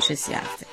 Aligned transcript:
36 0.00 0.14
سی 0.20 0.32
هفته. 0.34 0.66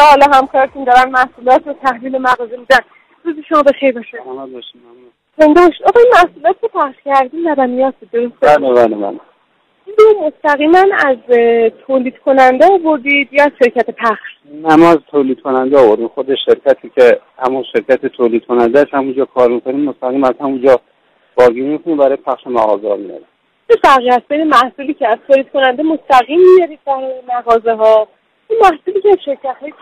سوال 0.00 0.22
همکارتون 0.34 0.84
دارن 0.84 1.10
محصولات 1.10 1.66
و 1.66 1.72
تحویل 1.72 2.18
مغازه 2.18 2.56
میدن. 2.56 2.78
روز 3.24 3.34
شما 3.48 3.62
بخیر 3.62 3.94
باشه. 3.94 4.18
محمد 4.26 4.52
باشیم 4.52 4.80
ممنون. 4.84 5.10
زنده 5.38 5.60
آقای 5.60 6.04
محصولات 6.12 6.56
رو 6.62 6.68
پخش 6.68 6.96
کردیم 7.04 7.48
لبنیات 7.48 7.94
درسته 8.12 8.36
بله 8.40 8.72
بله 8.72 8.96
بله. 8.96 9.20
این 9.86 9.96
رو 9.98 10.26
مستقیما 10.26 10.78
از 11.06 11.16
تولید 11.86 12.18
کننده 12.18 12.66
آوردید 12.72 13.28
یا 13.32 13.44
از 13.44 13.50
شرکت 13.64 13.90
پخش؟ 13.90 14.30
نماز 14.52 14.98
تولید 15.10 15.40
کننده 15.40 15.78
آوردیم. 15.78 16.08
خود 16.08 16.34
شرکتی 16.46 16.90
که 16.96 17.20
همون 17.38 17.64
شرکت 17.72 18.06
تولید 18.06 18.46
کننده 18.46 18.80
است 18.80 18.94
همونجا 18.94 19.24
کار 19.24 19.48
می‌کنیم. 19.48 19.80
مستقیم 19.80 20.24
از 20.24 20.34
همونجا 20.40 20.80
باگی 21.36 21.60
می‌کنیم 21.60 21.96
برای 21.96 22.16
پخش 22.16 22.46
مغازه 22.46 22.88
ها 22.88 22.96
میاریم 22.96 23.26
چه 23.68 23.78
فرقی 23.82 24.08
هست 24.08 24.28
بین 24.28 24.44
محصولی 24.44 24.94
که 24.94 25.08
از 25.08 25.18
تولید 25.28 25.50
کننده 25.50 25.82
مستقیم 25.82 26.40
میارید 26.56 26.78
برای 26.86 27.20
مغازه 27.28 27.72
ها 27.72 27.98
این 27.98 28.19
محصولی 28.60 29.00
که 29.00 29.16
شرکت 29.24 29.56
های 29.60 29.72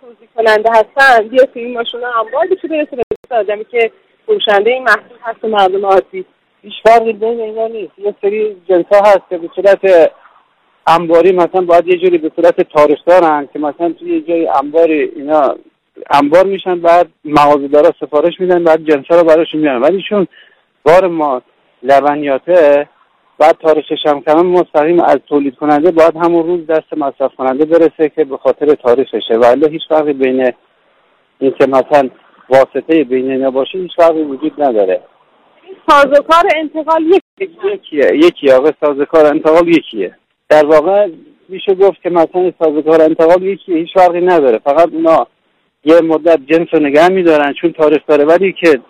توضیح 0.00 0.28
کننده 0.36 0.70
هستن 0.70 1.28
بیا 1.28 1.44
تو 1.44 1.58
این 1.58 1.74
ماشین 1.74 2.00
ها 2.00 2.20
انبار 2.20 2.46
بشه 2.46 2.68
برسه 2.68 2.96
به 3.28 3.36
آدمی 3.36 3.64
که 3.64 3.90
فروشنده 4.26 4.70
این 4.70 4.82
محصول 4.82 5.18
هست 5.22 5.44
و 5.44 5.48
مردم 5.48 5.86
عادی. 5.86 6.24
هیچ 6.62 6.74
فرقی 6.84 7.12
بین 7.12 7.40
اینا 7.40 7.66
نیست. 7.66 7.98
یه 7.98 8.14
سری 8.22 8.56
جنس 8.68 8.86
هست 8.90 9.22
که 9.30 9.38
به 9.38 9.50
صورت 9.56 10.12
انباری 10.86 11.32
مثلا 11.32 11.60
باید 11.60 11.88
یه 11.88 11.96
جوری 11.96 12.18
به 12.18 12.30
صورت 12.36 12.60
تاریخ 12.60 12.98
دارن 13.06 13.48
که 13.52 13.58
مثلا 13.58 13.92
توی 13.92 14.16
یه 14.16 14.20
جای 14.20 14.48
انباری 14.48 15.02
اینا 15.16 15.56
انبار 16.10 16.46
میشن 16.46 16.80
بعد 16.80 17.08
مغازه‌دارا 17.24 17.92
سفارش 18.00 18.40
میدن 18.40 18.64
بعد 18.64 18.84
جنس 18.84 19.06
ها 19.10 19.16
رو 19.20 19.24
براشون 19.24 19.60
میارن. 19.60 19.82
ولی 19.82 20.02
چون 20.08 20.26
بار 20.82 21.06
ما 21.06 21.42
لبنیاته 21.82 22.88
بعد 23.38 23.56
تاریخش 23.62 24.06
هم 24.06 24.20
کمه 24.20 24.42
مستقیم 24.42 25.00
از 25.00 25.16
تولید 25.28 25.56
کننده 25.56 25.90
باید 25.90 26.16
همون 26.16 26.46
روز 26.46 26.66
دست 26.66 26.92
مصرف 26.96 27.34
کننده 27.34 27.64
برسه 27.64 28.08
که 28.08 28.24
به 28.24 28.36
خاطر 28.36 28.66
تاریخشه. 28.74 29.34
ولی 29.34 29.68
هیچ 29.70 29.82
فرقی 29.88 30.12
بین 30.12 30.52
این 31.38 31.54
که 31.60 31.66
مثلا 31.66 32.10
واسطه 32.48 33.04
بین 33.04 33.30
اینا 33.30 33.50
باشه 33.50 33.78
هیچ 33.78 33.90
فرقی 33.96 34.22
وجود 34.22 34.62
نداره. 34.62 35.00
سازوکار 35.88 36.44
انتقال 36.56 37.02
یک 37.02 37.50
یکیه 37.64 38.10
یکی 38.14 38.50
آقا 38.50 38.70
سازوکار 38.80 39.26
انتقال 39.26 39.68
یکیه. 39.68 40.14
در 40.48 40.66
واقع 40.66 41.08
میشه 41.48 41.74
گفت 41.74 42.02
که 42.02 42.10
مثلا 42.10 42.52
سازوکار 42.62 43.02
انتقال 43.02 43.42
یکیه 43.42 43.76
هیچ 43.76 43.88
فرقی 43.94 44.20
نداره. 44.20 44.58
فقط 44.58 44.92
اونا 44.92 45.26
یه 45.84 46.00
مدت 46.00 46.38
جنس 46.46 46.68
رو 46.72 46.80
نگه 46.80 47.08
میدارن 47.08 47.52
چون 47.52 47.72
تاریخ 47.72 48.02
داره. 48.06 48.24
ولی 48.24 48.52
که 48.52 48.80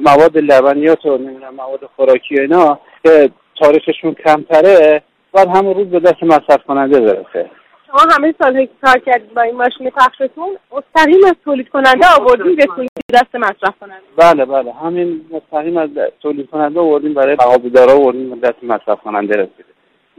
مواد 0.00 0.38
لبنیات 0.38 1.06
و 1.06 1.18
نمی‌دونم 1.18 1.54
مواد 1.54 1.90
خوراکی 1.96 2.36
و 2.36 2.40
اینا 2.40 2.78
که 3.04 3.30
تاریخشون 3.60 4.14
کمتره 4.14 5.02
باید 5.32 5.48
همون 5.48 5.74
روز 5.74 5.86
به 5.86 6.00
دست 6.00 6.22
مصرف 6.22 6.64
کننده 6.68 7.00
برسه 7.00 7.50
شما 7.86 8.14
همه 8.16 8.32
که 8.32 8.68
کار 8.82 8.98
کردید 9.06 9.34
با 9.34 9.42
این 9.42 9.56
ماشین 9.56 9.90
پخشتون 9.90 10.48
مستقیم 10.72 11.24
از 11.24 11.34
تولید 11.44 11.68
کننده 11.68 12.06
آوردین 12.20 12.56
رسوندید 12.56 12.90
دست 13.14 13.34
مصرف 13.34 13.74
کننده 13.80 14.02
بله 14.16 14.44
بله. 14.44 14.72
همین 14.72 15.20
مستقیم 15.30 15.76
از 15.76 15.88
تولید 16.20 16.50
کننده 16.50 16.80
آوردیم 16.80 17.14
برای 17.14 17.36
مغازه‌دارا 17.40 17.92
آوردیم 17.92 18.30
به 18.30 18.48
دست 18.48 18.64
مصرف 18.64 19.00
کننده 19.00 19.34
رسیده 19.34 19.70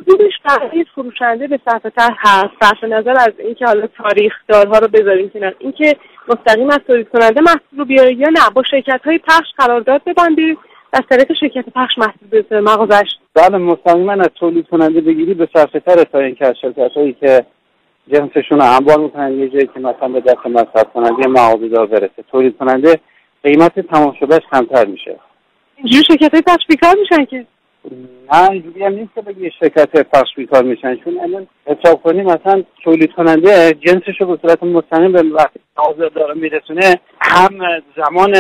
حدودش 0.02 0.34
برای 0.46 0.86
فروشنده 0.96 1.48
به 1.48 1.60
صرف 1.66 1.82
تر 1.82 2.16
هست. 2.18 2.50
صرف 2.62 2.84
نظر 2.84 3.12
از 3.12 3.34
اینکه 3.40 3.66
حالا 3.66 3.88
تاریخ 3.88 4.34
دارها 4.48 4.78
رو 4.78 4.88
بذاریم 4.88 5.30
کنار. 5.30 5.56
اینکه 5.60 5.96
مستقیم 6.28 6.70
از 6.70 6.80
تولید 6.88 7.10
کننده 7.10 7.42
محصول 7.42 7.80
رو 7.80 7.86
بیاره 7.86 8.14
یا 8.14 8.28
نه 8.30 8.50
با 8.56 8.64
شرکت 8.64 9.02
های 9.06 9.18
پخش 9.18 9.48
قرارداد 9.58 10.02
ببندید 10.06 10.58
از 10.94 11.02
طریق 11.10 11.34
شرکت 11.34 11.66
پخش 11.76 11.98
محصول 11.98 12.28
برسه 12.32 12.62
مغازش. 12.62 13.10
بله 13.36 13.58
مستقیما 13.58 14.12
از 14.12 14.30
تولید 14.36 14.68
کننده 14.68 15.02
بگیری 15.02 15.34
به 15.34 15.50
صرفه 15.54 15.80
تره 15.80 16.04
تا 16.04 16.20
اینکه 16.20 16.48
از 16.48 16.56
شرکت 16.62 16.92
هایی 16.96 17.14
که 17.14 17.46
جنسشون 18.14 18.60
رو 18.60 18.76
انبار 18.76 19.00
می‌کنن 19.00 19.40
یه 19.40 19.50
جایی 19.50 19.70
که 19.74 19.80
مثلا 19.80 20.08
به 20.08 20.22
دست 20.22 20.48
مصرف 20.48 20.94
کننده 20.94 21.28
مغازه 21.28 21.68
دار 21.68 21.86
برسه. 21.86 22.24
تولید 22.32 22.58
کننده 22.58 23.00
قیمت 23.44 23.80
تمام 23.80 24.16
شدهش 24.20 24.42
کمتر 24.52 24.86
میشه. 24.86 25.16
اینجوری 25.76 26.04
شرکت 26.04 26.34
های 26.34 26.42
پخش 26.42 26.66
بیکار 26.70 26.96
میشن 27.00 27.26
که. 27.26 27.46
نه 28.34 28.50
اینجوری 28.52 28.84
هم 28.84 28.94
نیست 28.94 29.16
که 29.16 29.22
بگی 29.22 29.52
شرکت 29.60 29.90
پخش 29.96 30.36
بیکار 30.36 30.64
میشن. 30.64 30.96
چون 30.96 31.20
الان 31.20 31.48
حساب 31.66 32.02
کنیم 32.02 32.26
مثلا 32.26 32.64
تولید 32.84 33.12
کننده 33.12 33.74
جنسش 33.74 34.22
رو 34.22 34.28
به 34.28 34.40
صورت 34.42 34.64
مستقیم 34.64 35.12
به 35.12 35.24
وقتی 35.24 35.60
مغازه 35.78 36.10
داره 36.10 36.34
میرسونه 36.34 37.00
هم 37.22 37.60
زمان 37.98 38.36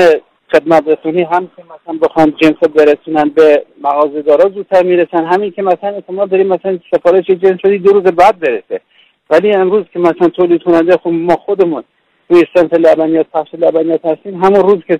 خدمت 0.51 0.83
رسونی 0.87 1.23
هم 1.23 1.49
که 1.55 1.63
مثلا 1.63 1.99
بخوان 2.01 2.33
جنس 2.41 2.55
رو 2.61 2.67
برسونن 2.67 3.29
به 3.29 3.65
مغازه 3.83 4.21
دارا 4.21 4.49
زودتر 4.49 4.83
می‌رسن. 4.83 5.25
همین 5.25 5.51
که 5.51 5.61
مثلا 5.61 5.89
احتمال 5.89 6.27
داریم 6.27 6.47
مثلا 6.47 6.79
سفارش 6.95 7.25
جنس 7.25 7.59
رو 7.63 7.77
دو 7.77 7.91
روز 7.93 8.03
بعد 8.03 8.39
برسه. 8.39 8.81
ولی 9.29 9.51
امروز 9.51 9.85
که 9.93 9.99
مثلا 9.99 10.27
تولید 10.27 10.63
کننده 10.63 10.97
خب 10.97 11.09
ما 11.09 11.35
خودمون 11.35 11.83
توی 12.29 12.43
سمت 12.55 12.73
لبنیات 12.73 13.25
پخش 13.33 13.49
لبنیات 13.53 14.05
هستیم. 14.05 14.43
همون 14.43 14.61
روز 14.61 14.83
که 14.87 14.99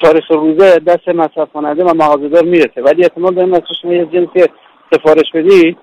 تاریخ 0.00 0.30
روزه 0.30 0.78
دست 0.78 1.08
مصرف 1.08 1.48
کننده 1.52 1.84
و 1.84 1.94
مغازه‌دار 1.94 2.44
می‌رسه. 2.44 2.82
ولی 2.82 3.02
احتمال 3.02 3.34
داریم 3.34 3.50
مثلا 3.50 3.74
شما 3.82 3.94
یه 3.94 4.06
جنسی 4.06 4.48
سفارش 4.92 5.32
بدی 5.34 5.76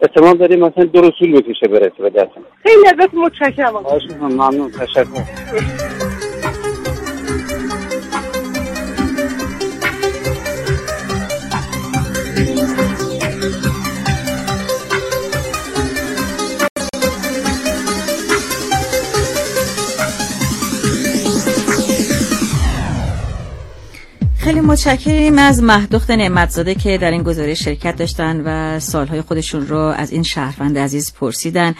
احتمال 0.00 0.36
داریم 0.36 0.60
مثلا 0.60 0.84
دو 0.84 1.00
روز 1.00 1.10
طول 1.18 1.40
بکشه 1.40 1.68
برسه 1.68 2.02
به 2.02 2.10
دستم 2.10 2.44
خیلی 2.62 2.86
ازتون 2.88 3.20
متشکرم. 3.20 3.72
ممنون. 4.20 4.70
تشکر. 4.70 6.05
خیلی 24.46 24.60
متشکریم 24.60 25.38
از 25.38 25.62
مهدخت 25.62 26.10
نعمتزاده 26.10 26.74
که 26.74 26.98
در 26.98 27.10
این 27.10 27.22
گزارش 27.22 27.62
شرکت 27.62 27.96
داشتن 27.96 28.42
و 28.44 28.80
سالهای 28.80 29.20
خودشون 29.20 29.66
رو 29.66 29.78
از 29.78 30.12
این 30.12 30.22
شهروند 30.22 30.78
عزیز 30.78 31.12
پرسیدن 31.12 31.74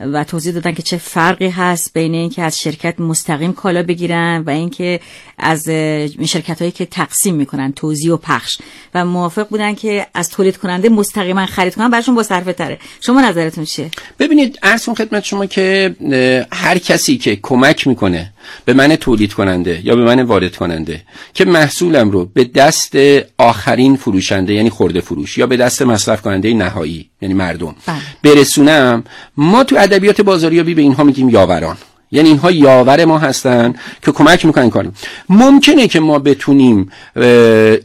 و 0.00 0.24
توضیح 0.24 0.52
دادن 0.52 0.72
که 0.72 0.82
چه 0.82 0.96
فرقی 0.96 1.48
هست 1.48 1.92
بین 1.92 2.14
اینکه 2.14 2.42
از 2.42 2.60
شرکت 2.60 3.00
مستقیم 3.00 3.52
کالا 3.52 3.82
بگیرن 3.82 4.42
و 4.46 4.50
اینکه 4.50 5.00
از 5.38 5.68
شرکت 6.26 6.58
هایی 6.58 6.70
که 6.70 6.86
تقسیم 6.86 7.34
می‌کنن 7.34 7.72
توزیع 7.72 8.14
و 8.14 8.16
پخش. 8.16 8.58
و 8.94 9.04
موافق 9.04 9.48
بودن 9.48 9.74
که 9.74 10.06
از 10.14 10.30
تولید 10.30 10.56
کننده 10.56 10.88
مستقیما 10.88 11.46
خرید 11.46 11.74
کنن 11.74 11.90
براشون 11.90 12.14
با 12.14 12.22
صرفه 12.22 12.52
تره. 12.52 12.78
شما 13.00 13.20
نظرتون 13.20 13.64
چیه؟ 13.64 13.90
ببینید 14.18 14.58
ارسون 14.62 14.94
خدمت 14.94 15.24
شما 15.24 15.46
که 15.46 15.96
هر 16.52 16.78
کسی 16.78 17.18
که 17.18 17.36
کمک 17.42 17.86
می‌کنه 17.86 18.32
به 18.64 18.72
من 18.72 18.96
تولید 18.96 19.32
کننده 19.32 19.80
یا 19.84 19.96
به 19.96 20.04
من 20.04 20.22
وارد 20.22 20.56
کننده 20.56 21.02
که 21.34 21.44
محصولم 21.44 22.10
رو 22.10 22.24
به 22.24 22.44
دست 22.44 22.96
آخرین 23.38 23.96
فروشنده 23.96 24.54
یعنی 24.54 24.70
خورده 24.70 25.00
فروش 25.00 25.38
یا 25.38 25.46
به 25.46 25.56
دست 25.56 25.82
مصرف 25.82 26.22
کننده 26.22 26.54
نهایی 26.54 27.10
یعنی 27.22 27.34
مردم 27.34 27.74
بله. 27.86 27.96
برسونم 28.22 29.04
ما 29.36 29.64
تو 29.64 29.76
ادبیات 29.78 30.20
بازاریابی 30.20 30.74
به 30.74 30.82
اینها 30.82 31.04
میگیم 31.04 31.28
یاوران 31.28 31.76
یعنی 32.12 32.28
اینها 32.28 32.50
یاور 32.50 33.04
ما 33.04 33.18
هستن 33.18 33.74
که 34.04 34.12
کمک 34.12 34.44
می‌کنن 34.44 34.70
کارم 34.70 34.92
ممکنه 35.28 35.88
که 35.88 36.00
ما 36.00 36.18
بتونیم 36.18 36.90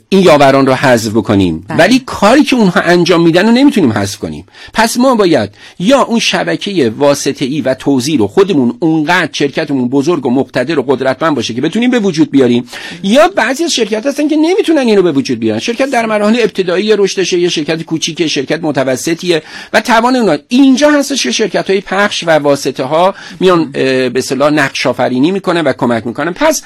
این 0.09 0.23
یاوران 0.23 0.65
رو 0.65 0.73
حذف 0.73 1.11
بکنیم 1.11 1.65
بله. 1.67 1.77
ولی 1.77 2.03
کاری 2.05 2.43
که 2.43 2.55
اونها 2.55 2.81
انجام 2.81 3.21
میدن 3.21 3.45
رو 3.45 3.51
نمی‌تونیم 3.51 3.91
حذف 3.91 4.17
کنیم. 4.17 4.45
پس 4.73 4.97
ما 4.97 5.15
باید 5.15 5.49
یا 5.79 6.01
اون 6.01 6.19
شبکه 6.19 6.93
واسطه 6.97 7.45
ای 7.45 7.61
و 7.61 7.73
توزیع 7.73 8.19
رو 8.19 8.27
خودمون 8.27 8.77
اونقدر 8.79 9.29
شرکتمون 9.33 9.89
بزرگ 9.89 10.25
و 10.25 10.29
مقتدر 10.29 10.79
و 10.79 10.81
قدرتمند 10.81 11.35
باشه 11.35 11.53
که 11.53 11.61
بتونیم 11.61 11.91
به 11.91 11.99
وجود 11.99 12.31
بیاریم 12.31 12.69
یا 13.03 13.27
بعضی 13.27 13.63
از 13.63 13.73
شرکت 13.73 14.05
هستن 14.05 14.27
که 14.27 14.35
نمی‌تونن 14.35 14.87
اینو 14.87 15.01
به 15.01 15.11
وجود 15.11 15.39
بیارن. 15.39 15.59
شرکت 15.59 15.89
در 15.91 16.05
مراحل 16.05 16.39
ابتدایی 16.39 16.95
رشدشه 16.95 17.39
یه 17.39 17.49
شرکت 17.49 17.83
کوچیکه 17.83 18.27
شرکت 18.27 18.59
متوسطیه 18.63 19.43
و 19.73 19.81
توان 19.81 20.15
اونا. 20.15 20.37
اینجا 20.47 20.91
هستش 20.91 21.23
که 21.23 21.31
شرکت 21.31 21.69
های 21.69 21.81
پخش 21.81 22.23
و 22.27 22.31
واسطه 22.31 22.83
ها 22.83 23.15
میان 23.39 23.71
به 24.13 24.19
اصطلاح 24.19 24.51
نقش 24.51 24.87
آفرینی 24.87 25.31
می‌کنن 25.31 25.61
و 25.61 25.73
کمک 25.73 26.07
می‌کنن 26.07 26.33
پس 26.33 26.61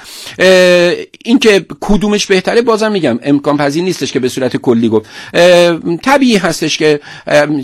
اینکه 1.25 1.65
کدومش 1.79 2.25
بهتره 2.25 2.61
بازم 2.61 2.91
میگم 2.91 3.19
امکان 3.23 3.57
پذیر 3.57 3.83
نیستش 3.83 4.11
که 4.11 4.19
به 4.19 4.29
صورت 4.29 4.57
کلی 4.57 4.89
گفت. 4.89 5.09
طبیعی 6.03 6.38
هستش 6.38 6.77
که 6.77 6.99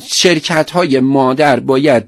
شرکت 0.07 0.71
های 0.71 0.99
مادر 0.99 1.59
باید 1.59 2.03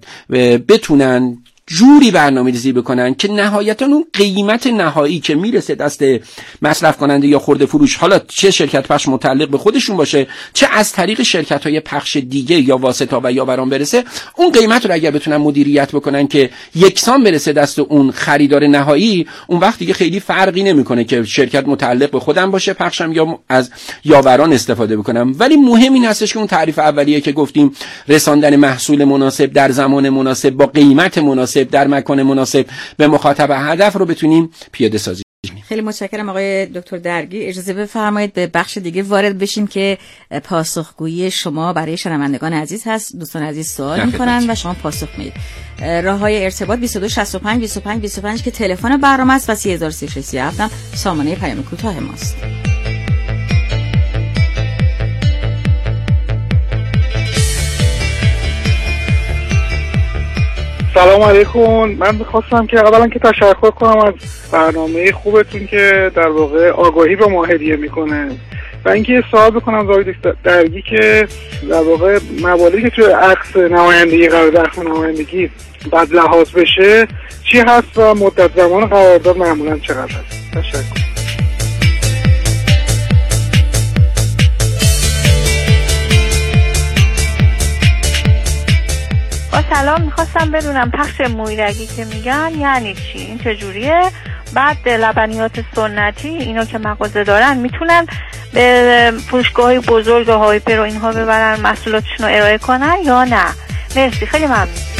بتونن 0.67 1.37
جوری 1.67 2.11
برنامه 2.11 2.51
ریزی 2.51 2.71
بکنن 2.71 3.13
که 3.13 3.31
نهایتا 3.31 3.85
اون 3.85 4.05
قیمت 4.13 4.67
نهایی 4.67 5.19
که 5.19 5.35
می‌رسه 5.35 5.75
دست 5.75 6.03
مصرف 6.61 6.97
کننده 6.97 7.27
یا 7.27 7.39
خورده 7.39 7.65
فروش 7.65 7.95
حالا 7.95 8.19
چه 8.27 8.51
شرکت 8.51 8.87
پخش 8.87 9.07
متعلق 9.07 9.49
به 9.49 9.57
خودشون 9.57 9.97
باشه 9.97 10.27
چه 10.53 10.67
از 10.71 10.91
طریق 10.91 11.21
شرکت 11.21 11.63
های 11.63 11.79
پخش 11.79 12.17
دیگه 12.17 12.61
یا 12.61 12.77
واسطا 12.77 13.21
و 13.23 13.31
یا 13.31 13.45
برام 13.45 13.69
برسه 13.69 14.03
اون 14.37 14.51
قیمت 14.51 14.85
رو 14.85 14.93
اگر 14.93 15.11
بتونن 15.11 15.37
مدیریت 15.37 15.91
بکنن 15.91 16.27
که 16.27 16.49
یکسان 16.75 17.23
برسه 17.23 17.53
دست 17.53 17.79
اون 17.79 18.11
خریدار 18.11 18.67
نهایی 18.67 19.27
اون 19.47 19.59
وقت 19.59 19.79
دیگه 19.79 19.93
خیلی 19.93 20.19
فرقی 20.19 20.63
نمی‌کنه 20.63 21.03
که 21.03 21.23
شرکت 21.23 21.67
متعلق 21.67 22.11
به 22.11 22.19
خودم 22.19 22.51
باشه 22.51 22.73
پخشم 22.73 23.11
یا 23.11 23.39
از 23.49 23.71
یاوران 24.03 24.53
استفاده 24.53 24.97
بکنم. 24.97 25.35
ولی 25.39 25.55
مهم 25.55 25.93
این 25.93 26.05
هستش 26.05 26.33
که 26.33 26.39
اون 26.39 26.47
تعریف 26.47 26.79
اولیه 26.79 27.21
که 27.21 27.31
گفتیم 27.31 27.71
رساندن 28.07 28.55
محصول 28.55 29.03
مناسب 29.03 29.45
در 29.45 29.71
زمان 29.71 30.09
مناسب 30.09 30.49
با 30.49 30.65
قیمت 30.65 31.17
مناسب 31.17 31.54
در 31.63 31.87
مکان 31.87 32.23
مناسب 32.23 32.65
به 32.97 33.07
مخاطب 33.07 33.49
هدف 33.51 33.95
رو 33.95 34.05
بتونیم 34.05 34.49
پیاده 34.71 34.97
سازی 34.97 35.25
خیلی 35.67 35.81
متشکرم 35.81 36.29
آقای 36.29 36.65
دکتر 36.65 36.97
درگی. 36.97 37.45
اجازه 37.45 37.73
بفرمایید 37.73 38.33
به 38.33 38.47
بخش 38.47 38.77
دیگه 38.77 39.03
وارد 39.03 39.37
بشیم 39.37 39.67
که 39.67 39.97
پاسخگویی 40.43 41.31
شما 41.31 41.73
برای 41.73 41.97
شنوندگان 41.97 42.53
عزیز 42.53 42.83
هست. 42.85 43.15
دوستان 43.15 43.43
عزیز 43.43 43.67
سوال 43.67 44.05
می‌کنن 44.05 44.45
و 44.49 44.55
شما 44.55 44.73
پاسخ 44.73 45.07
می‌دید. 45.17 45.33
راه 46.03 46.19
های 46.19 46.43
ارتباط 46.43 46.79
2265 46.79 47.59
25 47.59 48.01
25 48.01 48.43
که 48.43 48.51
تلفن 48.51 48.97
برنامه 48.97 49.33
است 49.33 49.49
و 49.49 49.55
3337 49.55 50.59
هم 50.59 50.69
سامانه 50.95 51.35
پیام 51.35 51.63
کوتاه 51.63 51.99
ماست. 51.99 52.35
سلام 60.95 61.21
علیکم. 61.21 61.85
من 61.99 62.15
می‌خواستم 62.15 62.65
که 62.65 62.79
اولا 62.79 63.07
که 63.07 63.19
تشکر 63.19 63.71
کنم 63.71 63.97
از 63.97 64.13
برنامه 64.51 65.11
خوبتون 65.11 65.67
که 65.67 66.11
در 66.15 66.27
واقع 66.27 66.69
آگاهی 66.69 67.15
به 67.15 67.27
ما 67.27 67.45
هدیه 67.45 67.75
می‌کنه. 67.75 68.31
و 68.85 68.89
اینکه 68.89 69.23
سوال 69.31 69.51
بکنم 69.51 69.77
آقای 69.77 70.15
درگی 70.43 70.81
که 70.81 71.27
در 71.69 71.81
واقع 71.81 72.19
مواردی 72.41 72.81
که 72.81 72.89
توی 72.89 73.05
عکس 73.05 73.55
نمایندگی 73.55 74.29
قرار 74.29 74.57
عکس 74.57 74.79
نمایندگی 74.79 75.49
بعد 75.91 76.13
لحاظ 76.13 76.51
بشه 76.51 77.07
چی 77.43 77.59
هست 77.59 77.97
و 77.97 78.13
مدت 78.13 78.55
زمان 78.55 78.85
قرارداد 78.85 79.37
معمولا 79.37 79.79
چقدر 79.79 80.11
هست؟ 80.11 80.51
تشکر. 80.53 81.04
سلام 89.69 90.01
می‌خواستم 90.01 90.51
بدونم 90.51 90.91
پخش 90.91 91.21
مویرگی 91.21 91.87
که 91.87 92.05
میگن 92.05 92.51
یعنی 92.59 92.93
چی؟ 92.93 93.17
این 93.17 93.39
چجوریه؟ 93.39 94.01
بعد 94.53 94.89
لبنیات 94.89 95.51
سنتی 95.75 96.29
اینا 96.29 96.65
که 96.65 96.77
مغازه 96.77 97.23
دارن 97.23 97.57
می‌تونن 97.57 98.07
به 98.53 99.13
فروشگاه 99.27 99.79
بزرگ 99.79 100.29
هایپر 100.29 100.79
و 100.79 100.83
اینها 100.83 101.11
ببرن 101.11 101.59
محصولاتشون 101.59 102.27
رو 102.27 102.35
ارائه 102.35 102.57
کنن 102.57 102.97
یا 103.05 103.23
نه؟ 103.23 103.45
مرسی 103.95 104.25
خیلی 104.25 104.45
ممنون. 104.45 104.94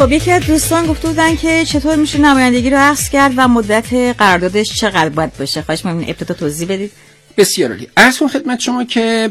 خب 0.00 0.12
یکی 0.12 0.30
از 0.30 0.46
دوستان 0.46 0.86
گفته 0.86 1.08
بودن 1.08 1.36
که 1.36 1.64
چطور 1.64 1.96
میشه 1.96 2.18
نمایندگی 2.18 2.70
رو 2.70 2.76
عکس 2.76 3.10
کرد 3.10 3.32
و 3.36 3.48
مدت 3.48 3.92
قراردادش 3.92 4.74
چقدر 4.74 5.08
باید 5.08 5.36
باشه. 5.38 5.62
خواهش 5.62 5.84
می‌کنم 5.84 6.04
ابتدا 6.08 6.34
توضیح 6.34 6.68
بدید. 6.68 6.90
بسیار 7.36 7.70
عالی. 7.70 7.88
از 7.96 8.18
خدمت 8.18 8.60
شما 8.60 8.84
که 8.84 9.30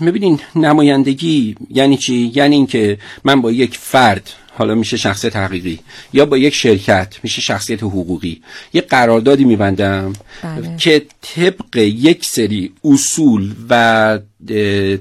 می‌بینین 0.00 0.40
نمایندگی 0.56 1.54
یعنی 1.70 1.96
چی؟ 1.96 2.32
یعنی 2.34 2.56
اینکه 2.56 2.98
من 3.24 3.40
با 3.40 3.52
یک 3.52 3.78
فرد 3.78 4.30
حالا 4.58 4.74
میشه 4.74 4.96
شخصیت 4.96 5.36
حقیقی 5.36 5.80
یا 6.12 6.26
با 6.26 6.38
یک 6.38 6.54
شرکت 6.54 7.14
میشه 7.22 7.40
شخصیت 7.40 7.82
حقوقی 7.82 8.42
یه 8.72 8.80
قراردادی 8.80 9.44
میبندم 9.44 10.12
بله. 10.42 10.76
که 10.76 11.02
طبق 11.22 11.76
یک 11.76 12.24
سری 12.24 12.72
اصول 12.84 13.54
و 13.70 14.18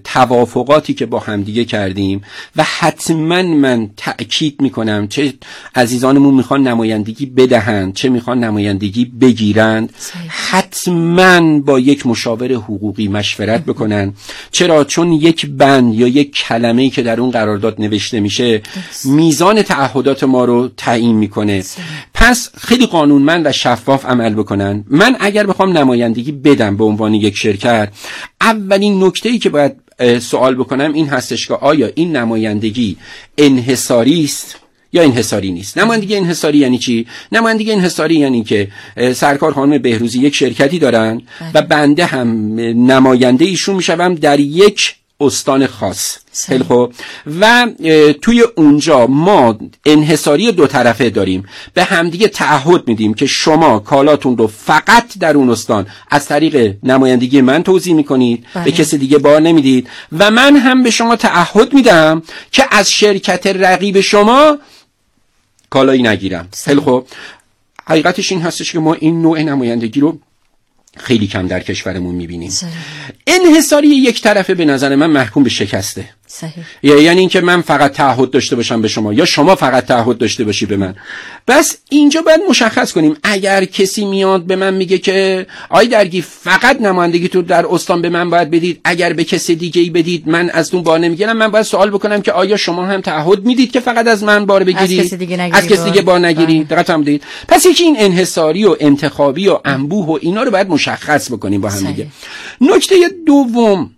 توافقاتی 0.04 0.94
که 0.94 1.06
با 1.06 1.20
همدیگه 1.20 1.66
کردیم 1.66 2.22
و 2.56 2.64
حتما 2.64 3.42
من 3.42 3.90
تأکید 3.98 4.62
می‌کنم 4.62 5.08
چه 5.08 5.34
عزیزانمون 5.76 6.34
می‌خوان 6.34 6.68
نمایندگی 6.68 7.26
بدهند 7.26 7.94
چه 7.94 8.10
می‌خوان 8.10 8.44
نمایندگی 8.44 9.06
بگیرند 9.06 9.94
حتما 10.28 11.60
با 11.60 11.80
یک 11.80 12.08
مشاور 12.08 12.54
حقوقی 12.54 13.08
مشورت 13.08 13.66
بکنن. 13.66 14.14
چرا؟ 14.52 14.84
چون 14.84 15.14
یک 15.14 15.46
بند 15.46 15.96
یا 15.96 16.08
یک 16.08 16.36
کلمه 16.36 16.90
که 16.90 17.02
در 17.02 17.20
اون 17.20 17.32
قرارداد 17.32 17.82
نوشته 17.82 18.20
میشه 18.20 18.62
میزان 19.06 19.62
تعهدات 19.62 20.24
ما 20.24 20.46
رو 20.46 20.70
تعیین 20.78 21.16
می‌کنه. 21.16 21.64
پس 22.14 22.50
خیلی 22.58 22.86
قانونمند 22.86 23.46
و 23.46 23.52
شفاف 23.52 24.06
عمل 24.06 24.34
بکنن. 24.34 24.86
من 24.88 25.16
اگر 25.20 25.46
بخوام 25.46 25.78
نمایندگی 25.78 26.32
بدم 26.32 26.78
به 26.78 26.84
عنوان 26.84 27.14
یک 27.14 27.36
شرکت 27.38 27.90
اولین 28.42 29.04
نکته 29.04 29.29
ای 29.30 29.40
که 29.40 29.50
باید 29.50 29.74
سوال 30.20 30.56
بکنم 30.56 30.94
این 30.94 31.08
هستش 31.08 31.48
که 31.48 31.54
آیا 31.54 31.90
این 31.96 32.16
نمایندگی 32.16 32.98
انحصاری 33.38 34.24
است 34.24 34.56
یا 34.94 35.04
انحصاری 35.04 35.52
نیست؟ 35.52 35.78
نمایندگی 35.78 36.16
انحصاری 36.16 36.58
یعنی 36.58 36.78
چی؟ 36.78 37.08
نمایندگی 37.32 37.72
انحصاری 37.72 38.16
یعنی 38.16 38.44
که 38.44 38.68
سرکار 39.14 39.54
خانم 39.54 39.78
بهروزی 39.78 40.20
یک 40.20 40.36
شرکتی 40.36 40.80
دارن 40.80 41.22
و 41.54 41.62
بنده 41.62 42.06
هم 42.06 42.56
نماینده 42.86 43.46
ایشون 43.46 43.76
می‌شوم 43.76 44.16
در 44.16 44.40
یک 44.40 44.96
استان 45.22 45.68
خاص. 45.68 46.18
خیلی 46.46 46.64
خوب. 46.64 46.94
و 47.40 47.68
توی 48.22 48.42
اونجا 48.42 49.08
ما 49.08 49.60
انحصاری 49.86 50.52
دو 50.52 50.68
طرفه 50.68 51.10
داریم. 51.10 51.46
به 51.74 51.84
همدیگه 51.84 52.28
تعهد 52.28 52.88
میدیم 52.88 53.14
که 53.14 53.26
شما 53.26 53.80
کالاتون 53.80 54.38
رو 54.38 54.48
فقط 54.48 55.18
در 55.20 55.38
اون 55.38 55.50
استان 55.50 55.88
از 56.10 56.26
طریق 56.26 56.76
نمایندگی 56.84 57.42
من 57.42 57.64
توضیح 57.64 57.94
می‌کنید. 57.94 58.46
به 58.54 58.60
بله. 58.60 58.72
کسی 58.72 58.98
دیگه 58.98 59.18
بار 59.18 59.42
نمی‌دید. 59.42 59.90
و 60.12 60.32
من 60.32 60.56
هم 60.56 60.84
به 60.84 60.90
شما 60.90 61.16
تعهد 61.16 61.74
میدم 61.74 62.24
که 62.52 62.66
از 62.72 62.90
شرکت 62.90 63.48
رقیب 63.48 64.02
شما 64.02 64.58
کالایی 65.70 66.04
نگیرم. 66.04 66.48
خیلی 66.66 66.80
خوب. 66.80 67.08
حقیقتش 67.88 68.32
این 68.32 68.42
هستش 68.42 68.72
که 68.72 68.80
ما 68.80 68.94
این 68.94 69.22
نوع 69.22 69.42
نمایندگی 69.42 70.00
رو 70.00 70.20
خیلی 70.98 71.28
کم 71.28 71.48
در 71.48 71.60
کشورمون 71.60 72.16
می‌بینیم. 72.16 72.52
انحصاری 73.28 73.88
یک 73.88 74.22
طرفه 74.22 74.56
به 74.56 74.66
نظر 74.66 74.96
من 74.96 75.10
محکوم 75.10 75.44
به 75.44 75.50
شکسته. 75.50 76.10
صحیح. 76.32 76.66
یعنی 76.84 77.20
اینکه 77.20 77.42
من 77.42 77.62
فقط 77.62 77.92
تعهد 77.92 78.30
داشته 78.30 78.56
باشم 78.56 78.82
به 78.82 78.88
شما 78.88 79.14
یا 79.14 79.26
شما 79.26 79.56
فقط 79.56 79.86
تعهد 79.86 80.18
داشته 80.18 80.44
باشی 80.44 80.66
به 80.66 80.78
من. 80.78 80.96
بس 81.48 81.78
اینجا 81.90 82.22
باید 82.22 82.42
مشخص 82.50 82.92
کنیم. 82.92 83.18
اگر 83.24 83.66
کسی 83.66 84.06
میاد 84.06 84.44
به 84.46 84.56
من 84.56 84.74
میگه 84.74 84.98
که 84.98 85.48
آی 85.70 85.88
درگی 85.88 86.22
فقط 86.22 86.82
نمایندگی 86.82 87.28
تو 87.28 87.42
در 87.42 87.66
استان 87.66 88.02
به 88.02 88.10
من 88.10 88.30
باید 88.30 88.52
بدید. 88.52 88.82
اگر 88.84 89.14
به 89.14 89.24
کسی 89.24 89.56
دیگه 89.56 89.82
ای 89.82 89.90
بدید 89.90 90.28
من 90.28 90.50
از 90.50 90.74
اون 90.74 90.84
بار 90.84 91.00
نمی‌گیرم. 91.00 91.38
من 91.38 91.48
باید 91.48 91.66
سوال 91.66 91.90
بکنم 91.90 92.22
که 92.22 92.32
آیا 92.32 92.58
شما 92.58 92.86
هم 92.86 93.02
تعهد 93.02 93.46
می‌دید 93.46 93.72
که 93.72 93.80
فقط 93.80 94.08
از 94.08 94.24
من 94.24 94.46
بار 94.46 94.64
بگیرید؟ 94.64 95.00
از 95.00 95.06
کسی 95.06 95.18
دیگه, 95.18 95.50
از 95.54 95.68
کسی 95.68 95.84
دیگه 95.84 96.02
بار 96.02 96.20
نگیرید. 96.20 96.68
بله. 96.68 96.78
دقت 96.78 96.90
هم 96.90 97.04
دید 97.04 97.24
پس 97.48 97.66
یکی 97.66 97.84
این 97.84 97.96
انحصاری 98.00 98.66
و 98.66 98.76
انتخابی 98.80 99.48
و 99.48 99.60
انبوه 99.66 100.06
و 100.08 100.18
اینا 100.22 100.44
رو 100.44 100.52
باید 100.52 100.70
مشخص 100.70 101.32
بکنیم 101.32 101.62
با 101.62 101.70
هم 101.70 101.88
دیگه. 101.88 102.08
نکته 102.62 102.96
دوم. 103.26 103.92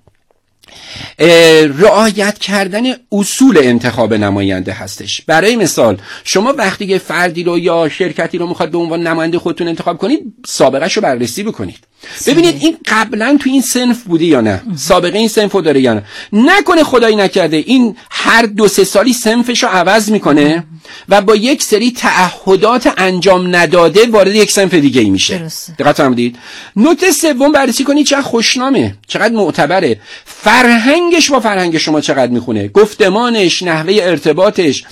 رعایت 1.77 2.37
کردن 2.37 2.83
اصول 3.11 3.57
انتخاب 3.57 4.13
نماینده 4.13 4.71
هستش. 4.71 5.21
برای 5.21 5.55
مثال 5.55 5.97
شما 6.23 6.53
وقتی 6.57 6.87
که 6.87 6.97
فردی 6.97 7.43
رو 7.43 7.59
یا 7.59 7.89
شرکتی 7.89 8.37
رو 8.37 8.47
می‌خواد 8.47 8.71
به 8.71 8.77
عنوان 8.77 9.07
نماینده 9.07 9.39
خودتون 9.39 9.67
انتخاب 9.67 9.97
کنید 9.97 10.33
سابقه 10.45 10.87
رو 10.93 11.01
بررسی 11.01 11.43
بکنید. 11.43 11.90
ببینید 12.27 12.57
این 12.59 12.77
قبلا 12.87 13.37
تو 13.39 13.49
این 13.49 13.61
سنف 13.61 14.03
بوده 14.03 14.25
یا 14.25 14.41
نه؟ 14.41 14.61
سابقه 14.75 15.17
این 15.17 15.27
سنف 15.27 15.51
رو 15.51 15.61
داره 15.61 15.81
یا 15.81 15.93
نه؟ 15.93 16.03
نکنه 16.33 16.83
خدایی 16.83 17.15
نکرده 17.15 17.57
این 17.57 17.95
هر 18.11 18.41
دو 18.41 18.67
سه 18.67 18.83
سالی 18.83 19.13
سنفش 19.13 19.63
رو 19.63 19.69
عوض 19.69 20.11
می‌کنه 20.11 20.63
و 21.09 21.21
با 21.21 21.35
یک 21.35 21.63
سری 21.63 21.91
تعهدات 21.91 22.93
انجام 22.97 23.55
نداده 23.55 24.07
وارد 24.07 24.35
یک 24.35 24.51
سنف 24.51 24.73
دیگه 24.73 25.01
ای 25.01 25.09
میشه 25.09 25.47
دقت 25.79 25.97
فرمودید؟ 25.97 26.37
نکته 26.75 27.11
سوم 27.11 27.51
بررسی 27.51 27.83
کنید 27.83 28.05
چقدر 28.05 28.21
خوشنامه 28.21 28.95
چقدر 29.07 29.33
معتبره. 29.33 29.99
فرهنگش 30.25 31.29
با 31.29 31.39
فرهنگ 31.39 31.77
شما 31.77 32.01
چقدر 32.01 32.31
می‌خونه؟ 32.31 32.67
گفتمانش 32.67 33.63
نحوه 33.63 33.93
ارتباطش 34.01 34.83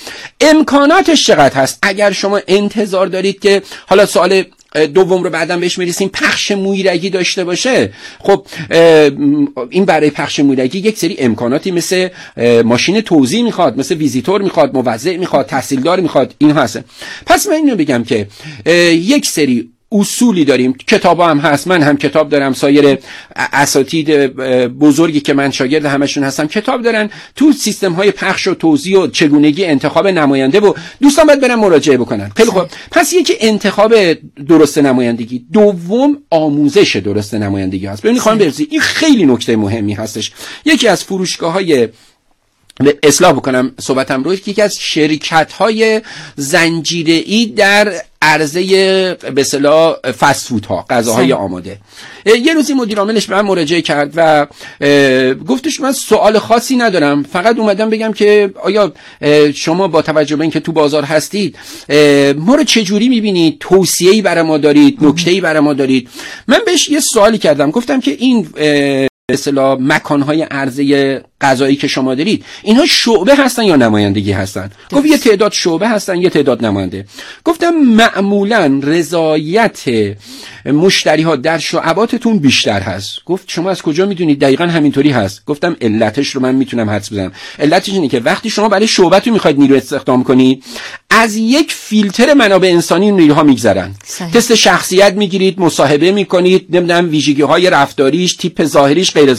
امکاناتش 0.41 1.25
چقدر 1.25 1.55
هست؟ 1.55 1.79
اگر 1.81 2.11
شما 2.11 2.41
انتظار 2.47 3.07
دارید 3.07 3.39
که 3.39 3.61
حالا 3.87 4.05
سوال 4.05 4.43
دوم 4.93 5.23
رو 5.23 5.29
بعدا 5.29 5.57
بهش 5.57 5.77
می‌رسیم 5.77 6.09
پخش 6.09 6.51
مویرگی 6.51 7.09
داشته 7.09 7.43
باشه. 7.43 7.93
خب 8.19 8.47
این 9.69 9.85
برای 9.85 10.09
پخش 10.09 10.39
مویرگی 10.39 10.79
یک 10.79 10.97
سری 10.97 11.15
امکاناتی 11.19 11.71
مثل 11.71 12.09
ماشین 12.65 13.01
توزیع 13.01 13.43
می‌خواد 13.43 13.77
مثل 13.77 13.95
ویزیتور 13.95 14.41
می‌خواد 14.41 14.73
موزع 14.77 15.17
می‌خواد 15.17 15.45
تحصیلدار 15.45 15.99
می‌خواد 15.99 16.33
این 16.37 16.51
هست 16.51 16.79
پس 17.25 17.47
من 17.47 17.53
اینو 17.53 17.75
بگم 17.75 18.03
که 18.03 18.27
یک 18.91 19.25
سری 19.25 19.69
اصولی 19.91 20.45
داریم. 20.45 20.73
کتاب 20.73 21.19
هم 21.19 21.39
هست. 21.39 21.67
من 21.67 21.81
هم 21.81 21.97
کتاب 21.97 22.29
دارم. 22.29 22.53
سایر 22.53 22.97
اساتید 23.35 24.09
بزرگی 24.67 25.19
که 25.19 25.33
من 25.33 25.51
شاگرد 25.51 25.85
همشون 25.85 26.23
هستم 26.23 26.47
کتاب 26.47 26.81
دارن. 26.81 27.09
تو 27.35 27.51
سیستم 27.51 27.93
های 27.93 28.11
پخش 28.11 28.47
و 28.47 28.53
توضیح 28.53 28.97
و 28.97 29.07
چگونگی 29.07 29.65
انتخاب 29.65 30.07
نماینده 30.07 30.59
و 30.59 30.73
دوستان 31.01 31.27
باید 31.27 31.41
برن 31.41 31.55
مراجعه 31.55 31.97
بکنن. 31.97 32.31
خیلی 32.35 32.49
خوب. 32.49 32.63
پس 32.91 33.13
یکی 33.13 33.33
انتخاب 33.39 33.93
درست 34.47 34.77
نمایندگی. 34.77 35.45
دوم 35.53 36.17
آموزش 36.29 36.95
درست 36.95 37.33
نمایندگی 37.33 37.85
هست. 37.85 38.01
ببینید 38.01 38.21
خانم 38.21 38.37
برزی 38.37 38.67
این 38.71 38.79
خیلی 38.79 39.25
نکته 39.25 39.55
مهمی 39.55 39.93
هستش. 39.93 40.31
یکی 40.65 40.87
از 40.87 41.03
فروشگاه 41.03 41.53
های 41.53 41.87
اصلاح 43.03 43.31
بکنم 43.31 43.71
صحبتم 43.79 44.23
رو. 44.23 44.33
یکی 44.33 44.61
از 44.61 44.75
شرکت 44.79 45.51
های 45.51 46.01
زنجیره 46.35 47.13
ای 47.13 47.45
در 47.45 47.93
عرضه 48.21 48.61
به 49.35 49.41
اصطلاح 49.41 49.95
فست 50.19 50.65
ها 50.65 50.85
غذاهای 50.89 51.33
آماده. 51.33 51.77
یه 52.25 52.53
روزی 52.53 52.73
مدیر 52.73 52.99
عاملش 52.99 53.25
به 53.25 53.35
من 53.35 53.41
مراجعه 53.41 53.81
کرد 53.81 54.13
و 54.15 54.47
گفتش 55.47 55.79
من 55.79 55.91
سوال 55.91 56.39
خاصی 56.39 56.75
ندارم. 56.75 57.23
فقط 57.23 57.59
اومدم 57.59 57.89
بگم 57.89 58.13
که 58.13 58.53
آیا 58.63 58.93
شما 59.55 59.87
با 59.87 60.01
توجه 60.01 60.35
به 60.35 60.41
اینکه 60.41 60.59
تو 60.59 60.71
بازار 60.71 61.03
هستید 61.03 61.55
ما 62.37 62.55
رو 62.55 62.63
چه 62.63 62.83
جوری 62.83 63.09
می‌بینید؟ 63.09 63.57
توصیه‌ای 63.59 64.21
برای 64.21 64.43
ما 64.43 64.57
دارید؟ 64.57 64.97
نکته‌ای 65.01 65.41
برای 65.41 65.59
ما 65.59 65.73
دارید؟ 65.73 66.09
من 66.47 66.59
بهش 66.65 66.89
یه 66.89 66.99
سوالی 66.99 67.37
کردم. 67.37 67.71
گفتم 67.71 67.99
که 67.99 68.11
این 68.11 68.49
مثلا 69.31 69.75
مکانهای 69.75 70.41
عرضه 70.41 71.23
غذایی 71.41 71.75
که 71.75 71.87
شما 71.87 72.15
دارید 72.15 72.45
اینها 72.63 72.85
شعبه 72.85 73.35
هستن 73.35 73.63
یا 73.63 73.75
نمایندگی 73.75 74.31
هستن؟ 74.31 74.71
گفت 74.91 75.05
یه 75.05 75.17
تعداد 75.17 75.51
شعبه 75.51 75.87
هستن 75.87 76.21
یه 76.21 76.29
تعداد 76.29 76.65
نماینده. 76.65 77.05
گفتم 77.43 77.69
معمولا 77.69 78.79
رضایت 78.83 79.79
مشتری 80.65 81.21
ها 81.21 81.35
در 81.35 81.57
شعباتتون 81.57 82.39
بیشتر 82.39 82.79
هست. 82.79 83.25
گفت 83.25 83.43
شما 83.47 83.69
از 83.69 83.81
کجا 83.81 84.05
می‌دونید؟ 84.05 84.39
دقیقا 84.39 84.63
همینطوری 84.63 85.09
هست. 85.09 85.45
گفتم 85.45 85.75
علتش 85.81 86.29
رو 86.29 86.41
من 86.41 86.55
می‌تونم 86.55 86.89
حدس 86.89 87.11
بزنم. 87.11 87.31
علتش 87.59 87.89
اینه 87.89 88.07
که 88.07 88.19
وقتی 88.19 88.49
شما 88.49 88.69
برای 88.69 88.87
شعبتون 88.87 89.33
می‌خواید 89.33 89.59
نیرو 89.59 89.75
استخدام 89.75 90.23
کنید 90.23 90.63
از 91.09 91.35
یک 91.35 91.71
فیلتر 91.71 92.33
منابع 92.33 92.67
انسانی 92.67 93.11
نیروها 93.11 93.43
میگذرن. 93.43 93.91
تست 94.33 94.55
شخصیت 94.55 95.13
می‌گیرید 95.13 95.59
مصاحبه 95.59 96.11
می‌کنید 96.11 96.65
نمی‌دونم 96.69 97.09
ویژگی 97.09 97.41
های 97.41 97.69
رفتاریش 97.69 98.35
تیپ 98.35 98.63
ظاهریش 98.63 99.13
غیر 99.13 99.35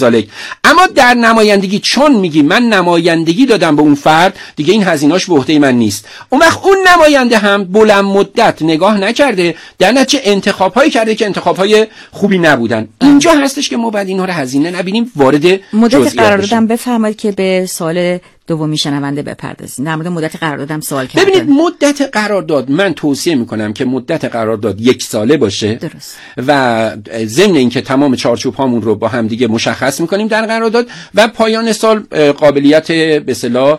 اما 0.65 0.87
در 0.87 1.15
نمایندگی 1.15 1.79
چون 1.91 2.17
میگی 2.17 2.43
من 2.43 2.63
نمایندگی 2.63 3.47
دادم 3.47 3.77
به 3.77 3.83
اون 3.83 3.95
فرد 3.95 4.39
دیگه 4.57 4.73
این 4.73 4.83
هزیناش 4.83 5.27
به 5.27 5.35
عهده 5.35 5.59
من 5.59 5.75
نیست. 5.75 6.09
اون 6.29 6.41
وقت 6.41 6.65
اون 6.65 6.77
نماینده 6.89 7.39
هم 7.39 7.65
بلند 7.65 8.05
مدت 8.05 8.63
نگاه 8.63 8.99
نکرده 8.99 9.55
در 9.79 9.93
نتیجه 9.93 10.23
انتخاب 10.25 10.75
هایی 10.75 10.91
کرده 10.91 11.15
که 11.15 11.27
انتخاب 11.27 11.57
های 11.57 11.87
خوبی 12.11 12.39
نبودن. 12.39 12.89
اینجا 13.01 13.33
هستش 13.33 13.69
که 13.69 13.77
ما 13.77 13.91
بعد 13.91 14.09
اینها 14.09 14.25
رو 14.25 14.33
هزینه 14.33 14.71
نبینیم 14.71 15.13
وارد 15.17 15.45
مدت 15.73 16.17
قرار 16.17 16.39
دادم 16.39 16.67
بفرمایید 16.67 17.17
که 17.17 17.33
به 17.33 17.67
سوال 17.67 18.19
دومی 18.51 18.79
شنونده 18.79 19.23
بپردازید 19.23 19.87
در 19.87 19.97
مورد 19.97 20.09
مدت 20.09 20.37
قراردادم 20.37 20.81
سوال 20.81 21.07
کردن 21.07 21.25
ببینید 21.25 21.51
مدت 21.51 22.09
قرارداد 22.13 22.71
من 22.71 22.95
توصیه 22.95 23.35
می‌کنم 23.35 23.73
که 23.73 23.85
مدت 23.85 24.25
قرارداد 24.25 24.81
یک 24.81 25.03
ساله 25.03 25.37
باشه 25.37 25.75
درست. 25.75 26.17
و 26.47 26.91
ضمن 27.25 27.57
اینکه 27.57 27.81
تمام 27.81 28.17
چارچوب 28.17 28.55
هامون 28.55 28.83
رو 28.83 28.95
با 28.95 29.09
هم 29.09 29.27
دیگه 29.27 29.47
مشخص 29.47 30.01
می‌کنیم 30.01 30.29
در 30.29 30.47
قرارداد 30.47 30.87
و 31.15 31.29
پایان 31.29 31.73
سال 31.73 31.99
قابلیت 32.33 32.93
به 32.93 33.25
اصطلاح 33.29 33.79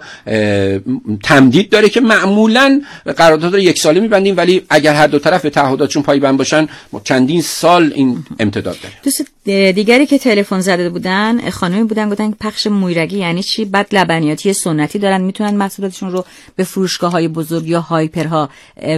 تمدید 1.24 1.70
داره 1.70 1.90
که 1.90 2.02
معمولا 2.02 2.82
قرارداد 3.18 3.54
رو 3.54 3.60
یک 3.60 3.80
ساله 3.80 4.00
میبندیم 4.00 4.38
ولی 4.38 4.62
اگر 4.70 4.94
هر 4.94 5.08
دو 5.08 5.20
طرف 5.20 5.42
تعهداتشون 5.42 6.04
پایبند 6.04 6.38
باشن 6.38 6.68
چندین 7.04 7.42
سال 7.42 7.92
این 7.96 8.26
امتداد 8.40 8.78
داره 8.84 8.94
دوست 9.04 9.26
دیگری 9.46 10.06
که 10.06 10.18
تلفن 10.18 10.60
زده 10.60 10.90
بودن 10.90 11.50
خانمی 11.50 11.84
بودن 11.84 12.10
گفتن 12.10 12.32
پخش 12.32 12.68
مویرگی 12.68 13.18
یعنی 13.18 13.44
چی؟ 13.44 13.66
بعد 13.66 13.88
لبنیاتی 13.92 14.50
سنتی 14.64 15.00
دارن 15.00 15.22
می‌تونن 15.22 15.56
محصولاتشون 15.56 16.12
رو 16.12 16.26
به 16.56 16.64
فروشگاه 16.64 17.12
های 17.12 17.28
بزرگ 17.28 17.68
یا 17.68 17.82
هایپرها 17.82 18.50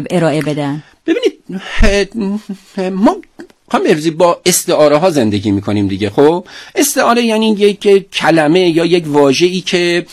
ارائه 0.09 0.41
بدن؟ 0.41 0.83
ببینید 1.07 1.33
ما 2.91 3.15
خواهم 3.71 3.85
ارزی 3.87 4.11
با 4.11 4.41
استعاره 4.45 4.97
ها 4.97 5.09
زندگی 5.09 5.51
می‌کنیم 5.51 5.87
دیگه 5.87 6.09
خب؟ 6.09 6.45
استعاره 6.75 7.23
یعنی 7.23 7.49
یک 7.49 8.11
کلمه 8.11 8.69
یا 8.69 8.85
یک 8.85 9.03
واژه 9.07 9.45
ای 9.45 9.61
که 9.61 10.05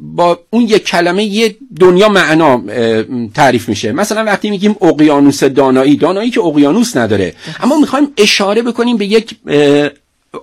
با 0.00 0.38
اون 0.50 0.62
یک 0.62 0.84
کلمه 0.84 1.24
یه 1.24 1.56
دنیا 1.80 2.08
معنا 2.08 2.62
تعریف 3.34 3.68
میشه. 3.68 3.92
مثلا 3.92 4.24
وقتی 4.24 4.50
میگیم 4.50 4.76
اقیانوس 4.80 5.44
دانایی 5.44 5.96
دانایی 5.96 6.30
که 6.30 6.40
اقیانوس 6.40 6.96
نداره. 6.96 7.34
اما 7.60 7.78
می‌خوایم 7.78 8.08
اشاره 8.16 8.62
بکنیم 8.62 8.96
به 8.96 9.06
یک 9.06 9.36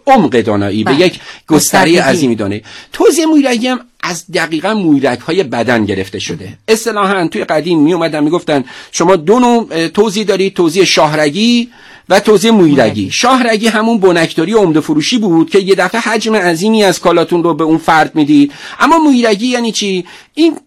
عمق 0.07 0.41
دانایی 0.41 0.83
به 0.83 0.91
بله. 0.91 1.05
یک 1.05 1.19
گستره 1.47 2.01
عظیمی 2.01 2.35
دانایی. 2.35 2.63
توضیح 2.93 3.25
مویرگی 3.25 3.67
هم 3.67 3.79
از 3.99 4.25
دقیقا 4.33 4.73
مویرگ 4.73 5.19
های 5.19 5.43
بدن 5.43 5.85
گرفته 5.85 6.19
شده. 6.19 6.57
اصطلاحا 6.67 7.27
توی 7.27 7.43
قدیم 7.43 7.79
می 7.79 7.93
اومدن 7.93 8.23
می‌گفتن 8.23 8.63
شما 8.91 9.15
دو 9.15 9.39
نوع 9.39 9.87
توضیح 9.87 10.23
دارید 10.23 10.53
توضیح 10.53 10.83
شاهرگی 10.83 11.69
و 12.09 12.19
توضیح 12.19 12.51
مویرگی 12.51 13.11
شاهرگی 13.11 13.67
همون 13.67 13.99
بنکداری 13.99 14.53
عمده 14.53 14.79
فروشی 14.79 15.17
بود 15.17 15.49
که 15.49 15.59
یه 15.59 15.75
دفعه 15.75 16.01
حجم 16.01 16.35
عظیمی 16.35 16.83
از 16.83 16.99
کالاتون 16.99 17.43
رو 17.43 17.53
به 17.53 17.63
اون 17.63 17.77
فرد 17.77 18.15
می‌دید. 18.15 18.51
اما 18.79 18.97
مویرگی 18.97 19.47
یعنی 19.47 19.71
چی؟ 19.71 20.05
این 20.33 20.57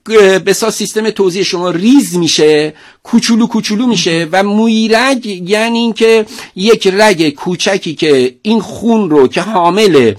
بسا 0.46 0.70
سیستم 0.70 1.10
توضیح 1.10 1.42
شما 1.42 1.70
ریز 1.70 2.16
میشه 2.16 2.74
کوچولو 3.02 3.46
کوچولو 3.46 3.86
میشه 3.86 4.28
و 4.32 4.42
مویرگ 4.42 5.26
یعنی 5.26 5.78
اینکه 5.78 6.26
یک 6.56 6.86
رگ 6.86 7.34
کوچکی 7.34 7.94
که 7.94 8.34
این 8.42 8.60
خون 8.60 9.10
رو 9.10 9.28
که 9.28 9.40
حامل 9.40 10.14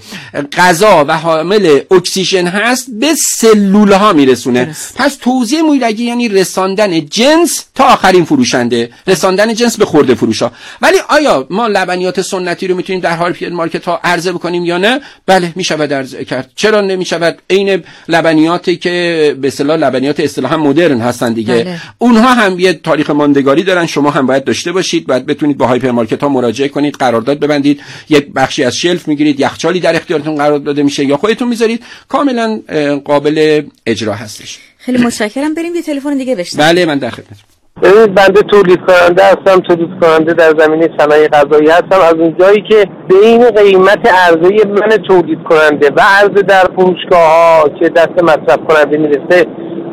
غذا 0.52 1.04
و 1.08 1.18
حامل 1.18 1.80
اکسیژن 1.90 2.46
هست 2.46 2.86
به 3.02 3.14
سلول 3.14 3.92
ها 3.92 4.12
میرسونه 4.12 4.76
پس 4.96 5.16
توزیع 5.20 5.60
مویرگی 5.60 6.04
یعنی 6.04 6.28
رساندن 6.28 7.06
جنس 7.06 7.64
تا 7.74 7.84
آخرین 7.84 8.24
فروشنده. 8.24 8.90
رساندن 9.06 9.54
جنس 9.54 9.76
به 9.76 9.84
خرده 9.84 10.14
فروشا. 10.14 10.50
ولی 10.82 10.96
آیا 11.08 11.46
ما 11.50 11.66
لبنیات 11.66 12.20
سنتی 12.20 12.66
رو 12.66 12.76
می‌تونیم 12.76 13.00
در 13.00 13.16
هایپرمارکت 13.16 13.84
ها 13.84 14.00
عرضه 14.04 14.32
بکنیم 14.32 14.64
یا 14.64 14.78
نه؟ 14.78 15.00
بله 15.26 15.52
می‌شود 15.56 15.92
عرضه 15.92 16.24
کرد. 16.24 16.50
چرا 16.56 16.80
نمی‌شود؟ 16.80 17.42
عین 17.50 17.82
لبنیاتی 18.08 18.76
که 18.76 19.36
به 19.40 19.48
اصطلاح 19.48 19.76
لبنیات 19.76 20.20
اصطلاحا 20.20 20.56
مدرن 20.56 21.00
هستن 21.00 21.32
دیگه. 21.32 21.54
بله. 21.54 21.80
اونها 21.98 22.34
هم 22.34 22.58
یه 22.58 22.72
تاریخ 22.72 23.10
ماندگاری 23.10 23.62
دارن. 23.62 23.86
شما 23.86 24.10
هم 24.10 24.26
باید 24.26 24.44
داشته 24.44 24.72
باشید. 24.72 25.06
باید 25.06 25.26
بتونید 25.26 25.58
با 25.58 25.66
هایپرمارکت 25.66 26.22
ها 26.22 26.28
مراجعه 26.28 26.68
کنید 26.68 26.94
قرارداد 26.94 27.38
ببندید. 27.38 27.80
یک 28.08 28.26
بخشی 28.34 28.64
از 28.64 28.76
شلف 28.76 29.08
می‌گیرید. 29.08 29.40
یخچالی 29.40 29.80
در 29.80 29.96
اختیارتون 29.96 30.36
قرار 30.36 30.58
داده 30.58 30.82
میشه 30.82 31.04
یا 31.04 31.16
خودتون 31.16 31.48
می‌ذارید. 31.48 31.82
کاملا 32.08 32.60
قابل 32.98 33.62
اجرا 33.86 34.12
هستش. 34.12 34.58
خیلی 34.78 34.98
متشکرم. 34.98 35.54
بریم 35.54 35.74
یه 35.74 35.82
تلفن 35.82 36.14
دیگه 36.14 36.36
بشنویم. 36.36 36.72
بله 36.72 36.86
من 36.86 36.98
در 36.98 37.10
خدمت 37.10 37.38
ببینید 37.82 38.14
بنده 38.14 38.42
تولید 38.42 38.78
کننده 38.88 39.22
هستم. 39.24 39.60
تولید 39.60 40.00
کننده 40.00 40.32
در 40.32 40.54
زمینه 40.58 40.88
صنایع 40.98 41.28
غذایی 41.28 41.68
هستم. 41.68 42.00
از 42.00 42.14
اونجایی 42.14 42.64
که 42.70 42.86
بین 43.08 43.50
قیمت 43.50 44.08
عرضه 44.08 44.64
من 44.66 44.96
تولید 45.08 45.38
کننده 45.48 45.90
و 45.90 46.00
عرضه 46.00 46.42
در 46.42 46.64
فروشگاه 46.76 47.26
ها 47.30 47.68
که 47.80 47.88
دست 47.88 48.22
مصرف 48.22 48.58
کننده 48.68 48.98
می‌رسه 48.98 49.46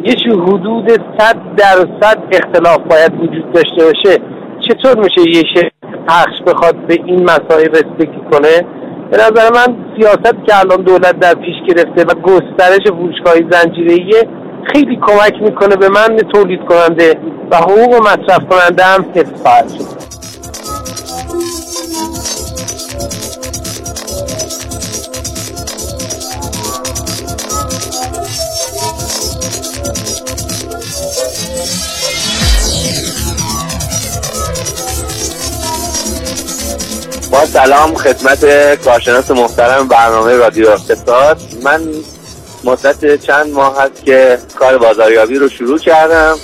یه 0.03 0.15
حدود 0.33 0.89
100 1.19 1.37
درصد 1.57 2.17
اختلاف 2.31 2.79
باید 2.89 3.13
وجود 3.13 3.53
داشته 3.53 3.83
باشه. 3.83 4.21
چطور 4.67 4.97
میشه 5.03 5.37
یه 5.37 5.43
شرکت 5.55 5.71
پخش 6.07 6.41
بخواد 6.47 6.87
به 6.87 6.93
این 7.05 7.23
مسائل 7.23 7.69
رسیدگی 7.69 8.21
کنه؟ 8.31 8.65
به 9.11 9.17
نظر 9.17 9.49
من 9.53 9.75
سیاست 9.97 10.35
که 10.47 10.59
الان 10.59 10.81
دولت 10.81 11.19
در 11.19 11.33
پیش 11.33 11.55
گرفته 11.67 12.03
و 12.03 12.21
گسترش 12.21 12.87
فروشگاه 12.87 13.33
زنجیره‌ای 13.51 14.13
خیلی 14.73 14.99
کمک 15.01 15.41
می‌کنه 15.41 15.75
به 15.75 15.89
من 15.89 16.17
تولید 16.17 16.59
کننده 16.69 17.19
و 17.51 17.57
حقوق 17.57 17.95
مصرف 17.95 18.45
کننده 18.49 18.83
هم 18.83 19.05
حفظ 19.15 19.41
خواهد 19.41 19.69
شد. 19.69 20.38
سلام 37.45 37.95
خدمت 37.95 38.45
کارشناس 38.85 39.31
محترم 39.31 39.87
برنامه 39.87 40.33
رادیو 40.35 40.69
اقتصاد. 40.69 41.41
من 41.63 41.81
مدت 42.63 43.25
چند 43.25 43.53
ماه 43.53 43.81
هست 43.81 44.05
که 44.05 44.37
کار 44.59 44.77
بازاریابی 44.77 45.35
رو 45.35 45.49
شروع 45.49 45.79
کردم 45.79 46.37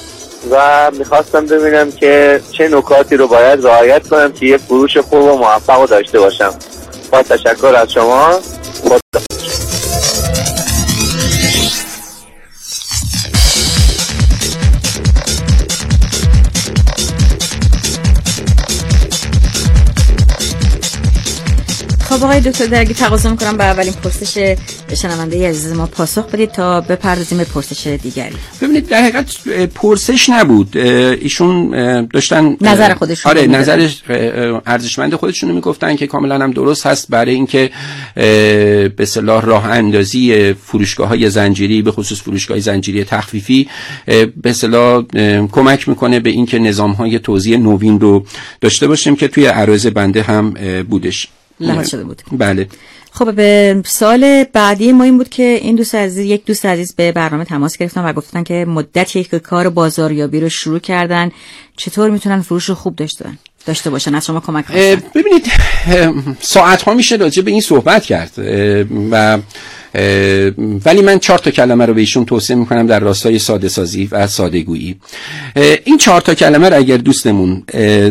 و 0.52 0.92
می‌خواستم 0.98 1.46
ببینم 1.46 1.92
که 1.92 2.42
چه 2.52 2.68
نکاتی 2.68 3.18
رو 3.18 3.28
باید 3.28 3.66
رعایت 3.66 4.08
کنم 4.08 4.32
که 4.32 4.46
یه 4.46 4.58
فروش 4.58 4.98
خوب 4.98 5.24
و 5.24 5.38
موفق 5.38 5.86
داشته 5.86 6.20
باشم. 6.20 6.54
با 7.12 7.24
تشکر 7.24 7.76
از 7.76 7.92
شما. 7.92 8.40
خدا 8.84 9.25
خب 22.16 22.24
آقای 22.24 22.40
دکتر 22.40 22.66
درگی 22.66 22.94
تقاضا 22.94 23.30
می‌کنم 23.30 23.58
به 23.58 23.64
اولین 23.64 23.94
پرسش 23.94 24.56
شنونده 25.02 25.50
عزیز 25.50 25.74
ما 25.74 25.86
پاسخ 25.86 26.26
بدید 26.26 26.52
تا 26.52 26.82
بپردازیم 26.82 27.38
به 27.38 27.44
پرسش 27.44 27.88
دیگری 27.88 28.36
ببینید 28.62 28.88
در 28.88 29.02
حقیقت 29.02 29.48
پرسش 29.76 30.30
نبود 30.30 30.78
ایشون 30.78 31.72
داشتن 32.14 32.58
نظر 32.62 32.94
خودشون 32.94 33.30
آره. 33.30 33.48
نظر 33.48 33.90
ارزشمند 34.66 35.16
خودشون 35.16 35.52
می‌گفتن 35.52 35.96
که 35.96 36.08
کاملا 36.08 36.36
هم 36.44 36.52
درست 36.52 36.86
هست 36.86 37.08
برای 37.10 37.36
اینکه 37.36 37.70
به 38.96 39.06
صلاح 39.06 39.46
راه 39.46 39.66
اندازی 39.66 40.54
فروشگاه 40.54 41.08
های 41.08 41.30
زنجیری 41.30 41.82
به 41.82 41.92
خصوص 41.92 42.22
فروشگاه 42.22 42.60
زنجیری 42.60 43.04
تخفیفی 43.04 43.70
به 44.42 44.54
صلاح 44.54 45.04
کمک 45.52 45.90
می‌کنه 45.90 46.20
به 46.20 46.30
اینکه 46.30 46.60
نظام 46.60 46.92
های 46.92 47.20
توزیع 47.20 47.58
نوین 47.58 48.00
رو 48.00 48.26
داشته 48.62 48.88
باشیم 48.88 49.16
که 49.16 49.28
توی 49.28 49.46
عرض 49.46 49.88
بنده 49.88 50.22
هم 50.22 50.54
بودش 50.90 51.28
لحاظ 51.60 51.90
شده 51.90 52.04
بود. 52.04 52.22
بله. 52.32 52.68
خب 53.12 53.34
به 53.34 53.82
سال 53.86 54.44
بعدی 54.54 54.92
ما 54.92 55.04
این 55.04 55.18
بود 55.18 55.30
که 55.30 55.44
این 55.44 55.76
دوست 55.76 55.96
عزیز 55.96 56.26
یک 56.26 56.46
دوست 56.46 56.66
عزیز 56.66 56.94
به 56.96 57.12
برنامه 57.12 57.46
تماس 57.46 57.78
گرفتن 57.78 58.06
و 58.06 58.14
گفتن 58.14 58.44
که 58.44 58.66
مدتی 58.68 59.24
که 59.24 59.40
کار 59.40 59.70
بازاریابی 59.70 60.40
رو 60.40 60.50
شروع 60.50 60.80
کردن. 60.80 61.32
چطور 61.78 62.10
می‌تونن 62.10 62.42
فروش 62.42 62.70
خوب 62.70 62.96
داشته 62.96 63.30
داشته 63.66 63.90
باشن؟ 63.90 64.16
از 64.16 64.26
شما 64.26 64.40
کمک 64.40 64.66
خواستن 64.66 65.04
ببینید 65.16 65.52
ساعت 66.42 66.82
ها 66.82 66.94
میشه 66.94 67.16
راجع 67.16 67.42
به 67.42 67.52
این 67.52 67.62
صحبت 67.62 68.04
کرد 68.04 68.32
و 69.12 69.38
ولی 70.86 71.02
من 71.02 71.20
چهار 71.20 71.40
تا 71.40 71.52
کلمه 71.52 71.86
رو 71.86 71.94
به 71.94 72.02
ایشون 72.02 72.26
توصیه 72.26 72.56
می‌کنم 72.56 72.88
در 72.88 73.00
راستای 73.00 73.40
ساده 73.40 73.70
سازی 73.70 74.10
و 74.12 74.28
ساده 74.28 74.62
گویی. 74.62 74.96
این 75.84 75.98
چهار 75.98 76.22
تا 76.22 76.34
کلمه 76.34 76.70
رو 76.70 76.78
اگر 76.78 76.98
دوستمون 76.98 77.64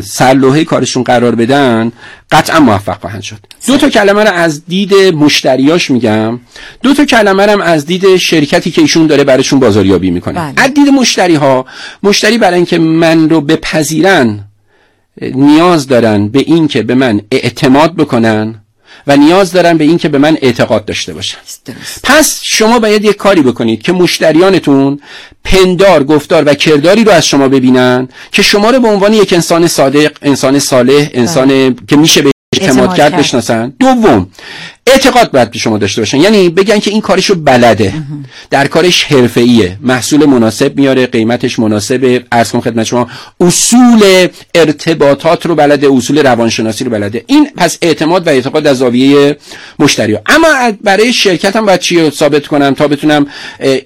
سرلوحه 0.03 0.65
کارشون 0.65 1.03
قرار 1.03 1.35
بدن 1.35 1.93
قطعا 2.31 2.61
موفق 2.61 3.01
خواهند 3.01 3.23
شد. 3.23 3.39
دو 3.67 3.77
تا 3.77 3.89
کلمه 3.89 4.25
رو 4.25 4.31
از 4.31 4.67
دید 4.67 4.95
مشتریاش 4.95 5.91
میگم. 5.91 6.41
دو 6.83 6.95
تا 6.95 7.05
کلمه 7.05 7.47
رو 7.47 7.53
هم 7.53 7.61
از 7.61 7.87
دید 7.87 8.17
شرکتی 8.17 8.71
که 8.71 8.81
ایشون 8.81 9.07
داره 9.07 9.25
براشون 9.25 9.61
بازاریابی 9.61 10.11
می‌کنه. 10.11 10.35
بله. 10.35 10.53
از 10.57 10.75
دید 10.75 10.89
مشتری 10.89 11.35
ها 11.35 11.67
مشتری 12.03 12.39
برای 12.39 12.57
اینکه 12.57 12.79
من 12.79 13.31
رو 13.31 13.41
بپذیرن 13.41 14.45
نیاز 15.23 15.87
دارن 15.87 16.29
به 16.29 16.39
این 16.39 16.69
که 16.69 16.83
به 16.83 16.95
من 16.95 17.21
اعتماد 17.31 17.97
بکنن. 17.97 18.64
و 19.07 19.17
نیاز 19.17 19.53
دارن 19.53 19.79
به 19.79 19.85
این 19.85 19.99
که 19.99 20.09
به 20.09 20.19
من 20.19 20.39
اعتقاد 20.43 20.85
داشته 20.85 21.15
باشن 21.15 21.39
درست. 21.65 22.01
پس 22.05 22.41
شما 22.43 22.79
باید 22.79 23.05
یک 23.05 23.17
کاری 23.17 23.43
بکنید 23.43 23.83
که 23.83 23.93
مشتریانتون 23.93 25.01
پندار 25.45 26.05
گفتار 26.05 26.43
و 26.47 26.55
کرداری 26.55 27.05
رو 27.05 27.13
از 27.13 27.27
شما 27.27 27.49
ببینن 27.49 28.09
که 28.33 28.43
شما 28.43 28.71
رو 28.71 28.81
به 28.81 28.89
عنوان 28.89 29.13
یک 29.13 29.33
انسان 29.33 29.67
صادق 29.67 30.13
انسان 30.23 30.59
صالح 30.59 31.11
انسان 31.15 31.77
که 31.89 31.97
میشه 31.97 32.23
به 32.23 32.31
اعتماد 32.61 32.97
کرد. 32.97 33.17
بشناسن؟ 33.17 33.73
دوم 33.81 34.27
اعتقاد 34.87 35.31
باید 35.31 35.51
به 35.51 35.59
شما 35.59 35.79
داشته 35.79 36.01
باشن. 36.01 36.19
یعنی 36.21 36.49
بگن 36.49 36.79
که 36.79 36.91
این 36.91 37.01
کارشو 37.01 37.35
بلده. 37.35 37.95
در 38.51 38.67
کارش 38.67 39.05
حرفه‌ایه. 39.05 39.79
محصول 39.81 40.27
مناسب 40.27 40.77
میاره 40.77 41.07
قیمتش 41.07 41.59
مناسبه 41.59 42.25
ارز 42.33 42.51
کنم 42.51 42.61
خدمت 42.61 42.85
شما 42.87 43.09
اصول 43.41 44.29
ارتباطات 44.55 45.47
رو 45.47 45.55
بلده 45.55 45.89
اصول 45.93 46.19
روانشناسی 46.27 46.85
رو 46.85 46.91
بلده. 46.91 47.25
این 47.27 47.49
پس 47.57 47.79
اعتماد 47.83 48.27
و 48.27 48.31
اعتقاد 48.31 48.67
از 48.67 48.79
زاویه 48.79 49.37
مشتری. 49.79 50.13
ها. 50.15 50.21
اما 50.27 50.49
از- 50.49 50.75
برای 50.85 51.13
شرکتم 51.13 51.67
باید 51.67 51.81
چی 51.81 52.01
رو 52.01 52.11
ثابت 52.11 52.47
کنم 52.47 52.75
تا 52.75 52.89
بتونم 52.89 53.27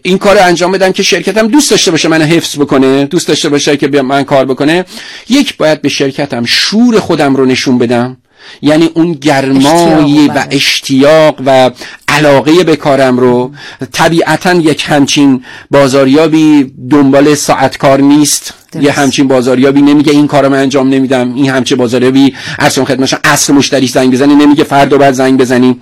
این 0.02 0.18
کار 0.18 0.37
رو 0.38 0.44
انجام 0.44 0.72
بدم 0.72 0.92
که 0.92 1.02
شرکتم 1.02 1.46
دوست 1.48 1.70
داشته 1.70 1.90
باشه 1.90 2.08
منو 2.08 2.25
حفظ 2.25 2.58
بکنه 2.58 3.04
دوست 3.04 3.28
داشته 3.28 3.48
باشه 3.48 3.76
که 3.76 4.02
من 4.02 4.25
کار 4.25 4.44
بکنه. 4.44 4.84
یک 5.28 5.56
باید 5.56 5.82
به 5.82 5.88
شرکتم 5.88 6.44
شور 6.44 7.00
خودم 7.00 7.37
رو 7.37 7.44
نشون 7.44 7.78
بدم. 7.78 8.16
یعنی 8.62 8.90
اون 8.95 9.12
گرمایی 9.12 10.28
و 10.28 10.33
بله. 10.33 10.47
اشتیاق 10.50 11.42
و 11.46 11.70
علاقه 12.09 12.64
به 12.64 12.77
کارم 12.77 13.18
رو 13.18 13.53
طبیعتا 13.92 14.55
یک 14.55 14.85
همچین 14.87 15.44
بازاریابی 15.70 16.72
دنبال 16.90 17.35
ساعت 17.35 17.79
کار 17.79 18.01
نیست 18.01 18.55
درست. 18.72 18.85
یه 18.85 18.92
همچین 18.92 19.29
بازاریابی 19.29 19.83
نمیگه 19.83 20.12
این 20.12 20.27
کارو 20.27 20.48
من 20.48 20.59
انجام 20.59 20.88
نمیدم 20.88 21.35
این 21.35 21.51
همچین 21.51 21.79
بازاریابی 21.79 22.35
اصلا 22.59 22.85
خدمتش 22.85 23.14
اصل 23.24 23.53
مشتریش 23.53 23.90
زنگ 23.90 24.12
بزنی 24.12 24.35
نمیگه 24.35 24.64
فردا 24.64 24.98
بعد 24.98 25.14
زنگ 25.14 25.38
بزنی 25.40 25.81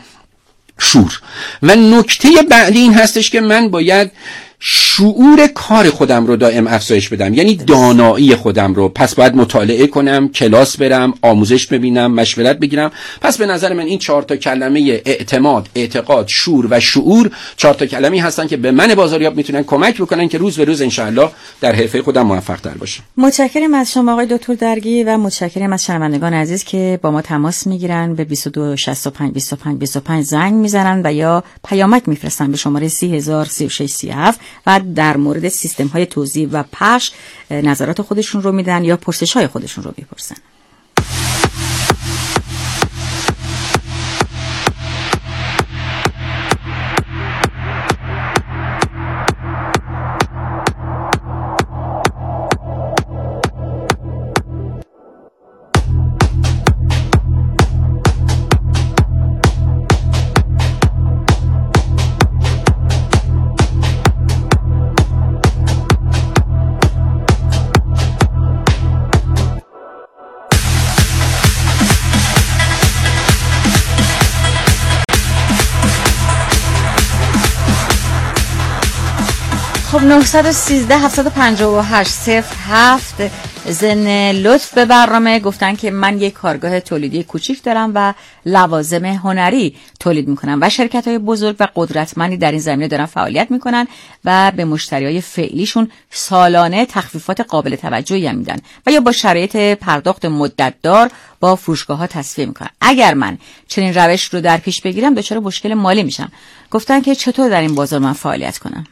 شور 0.78 1.20
و 1.62 1.74
نکته 1.74 2.28
بعدی 2.50 2.78
این 2.78 2.94
هستش 2.94 3.30
که 3.30 3.40
من 3.40 3.68
باید 3.68 4.10
شعور 4.96 5.46
کار 5.46 5.90
خودم 5.90 6.26
رو 6.26 6.36
دائم 6.36 6.66
افزایش 6.66 7.08
بدم. 7.08 7.34
یعنی 7.34 7.56
دانایی 7.56 8.34
خودم 8.34 8.74
رو. 8.74 8.88
پس 8.88 9.14
باید 9.14 9.34
مطالعه 9.34 9.86
کنم 9.86 10.28
کلاس 10.28 10.76
برم 10.76 11.14
آموزش 11.22 11.66
ببینم 11.66 12.12
مشورت 12.12 12.58
بگیرم. 12.58 12.90
پس 13.20 13.38
به 13.38 13.46
نظر 13.46 13.72
من 13.72 13.86
این 13.86 13.98
چهار 13.98 14.22
تا 14.22 14.36
کلمه 14.36 15.00
اعتماد 15.04 15.68
اعتقاد 15.74 16.28
شور 16.28 16.66
و 16.70 16.80
شعور 16.80 17.30
چهار 17.56 17.74
تا 17.74 17.86
کلمه 17.86 18.22
هستن 18.22 18.46
که 18.46 18.56
به 18.56 18.70
من 18.70 18.94
بازاریاب 18.94 19.36
می‌تونن 19.36 19.62
کمک 19.62 20.00
بکنن 20.00 20.28
که 20.28 20.38
روز 20.38 20.56
به 20.56 20.64
روز 20.64 20.82
انشاءالله 20.82 21.30
در 21.60 21.74
حرفه 21.74 22.02
خودم 22.02 22.22
موفق 22.22 22.60
تر 22.60 22.74
باشم. 22.74 23.02
متشکرم 23.16 23.74
از 23.74 23.92
شما 23.92 24.12
آقای 24.12 24.26
دکتر 24.26 24.54
درگی 24.54 25.04
و 25.04 25.16
متشکرم 25.16 25.72
از 25.72 25.84
شنوندگان 25.84 26.34
عزیز 26.34 26.64
که 26.64 26.98
با 27.02 27.10
ما 27.10 27.22
تماس 27.22 27.66
می‌گیرن 27.66 28.14
به 28.14 28.24
22 28.24 28.76
65 28.76 29.32
25 29.32 29.78
25 29.78 30.24
زنگ 30.24 30.54
می‌زنن 30.54 31.00
و 31.04 31.12
یا 31.12 31.44
پیامک 31.68 32.08
میفرستن 32.08 32.50
به 32.50 32.56
شماره 32.56 32.88
3036 32.88 33.90
37 33.90 34.40
و 34.66 34.80
در 34.94 35.16
مورد 35.16 35.48
سیستم 35.48 35.86
های 35.86 36.06
توزیع 36.06 36.48
و 36.52 36.64
اه، 37.50 37.60
نظرات 37.60 38.02
خودشون 38.02 38.42
رو 38.42 38.52
میدن 38.52 38.84
یا 38.84 38.96
پرسش 38.96 39.32
های 39.32 39.46
خودشون 39.46 39.84
رو 39.84 39.92
می‌پرسن. 39.96 40.36
913 80.36 80.98
758 80.98 82.40
07 82.40 83.30
زن 83.66 84.32
لطف 84.32 84.74
به 84.74 84.84
برنامه. 84.84 85.40
گفتن 85.40 85.76
که 85.76 85.90
من 85.90 86.20
یک 86.20 86.32
کارگاه 86.32 86.80
تولیدی 86.80 87.22
کوچیک 87.22 87.62
دارم 87.62 87.92
و 87.94 88.14
لوازم 88.46 89.04
هنری 89.04 89.76
تولید 90.00 90.28
می‌کنم 90.28 90.58
و 90.62 90.68
شرکت 90.68 91.08
های 91.08 91.18
بزرگ 91.18 91.56
و 91.60 91.68
قدرتمندی 91.74 92.36
در 92.36 92.50
این 92.50 92.60
زمینه 92.60 92.88
دارن 92.88 93.06
فعالیت 93.06 93.50
می‌کنن 93.50 93.86
و 94.24 94.52
به 94.56 94.64
مشتری 94.64 95.04
های 95.04 95.20
فعلیشون 95.20 95.90
سالانه 96.10 96.86
تخفیفات 96.86 97.40
قابل 97.40 97.76
توجهی 97.76 98.26
هم 98.26 98.34
میدن 98.34 98.56
و 98.86 98.90
یا 98.90 99.00
با 99.00 99.12
شرایط 99.12 99.56
پرداخت 99.56 100.24
مدتدار 100.24 101.10
با 101.40 101.56
فروشگاه 101.56 101.98
ها 101.98 102.06
تصفیه 102.06 102.46
می‌کنن. 102.46 102.70
اگر 102.80 103.14
من 103.14 103.38
چنین 103.68 103.94
روش 103.94 104.24
رو 104.24 104.40
در 104.40 104.56
پیش 104.56 104.80
بگیرم 104.80 105.14
دچار 105.14 105.38
مشکل 105.38 105.74
مالی 105.74 106.02
میشم. 106.02 106.32
گفتن 106.70 107.00
که 107.00 107.14
چطور 107.14 107.48
در 107.48 107.60
این 107.60 107.74
بازار 107.74 108.00
من 108.00 108.12
فعالیت 108.12 108.58
کنم؟ 108.58 108.86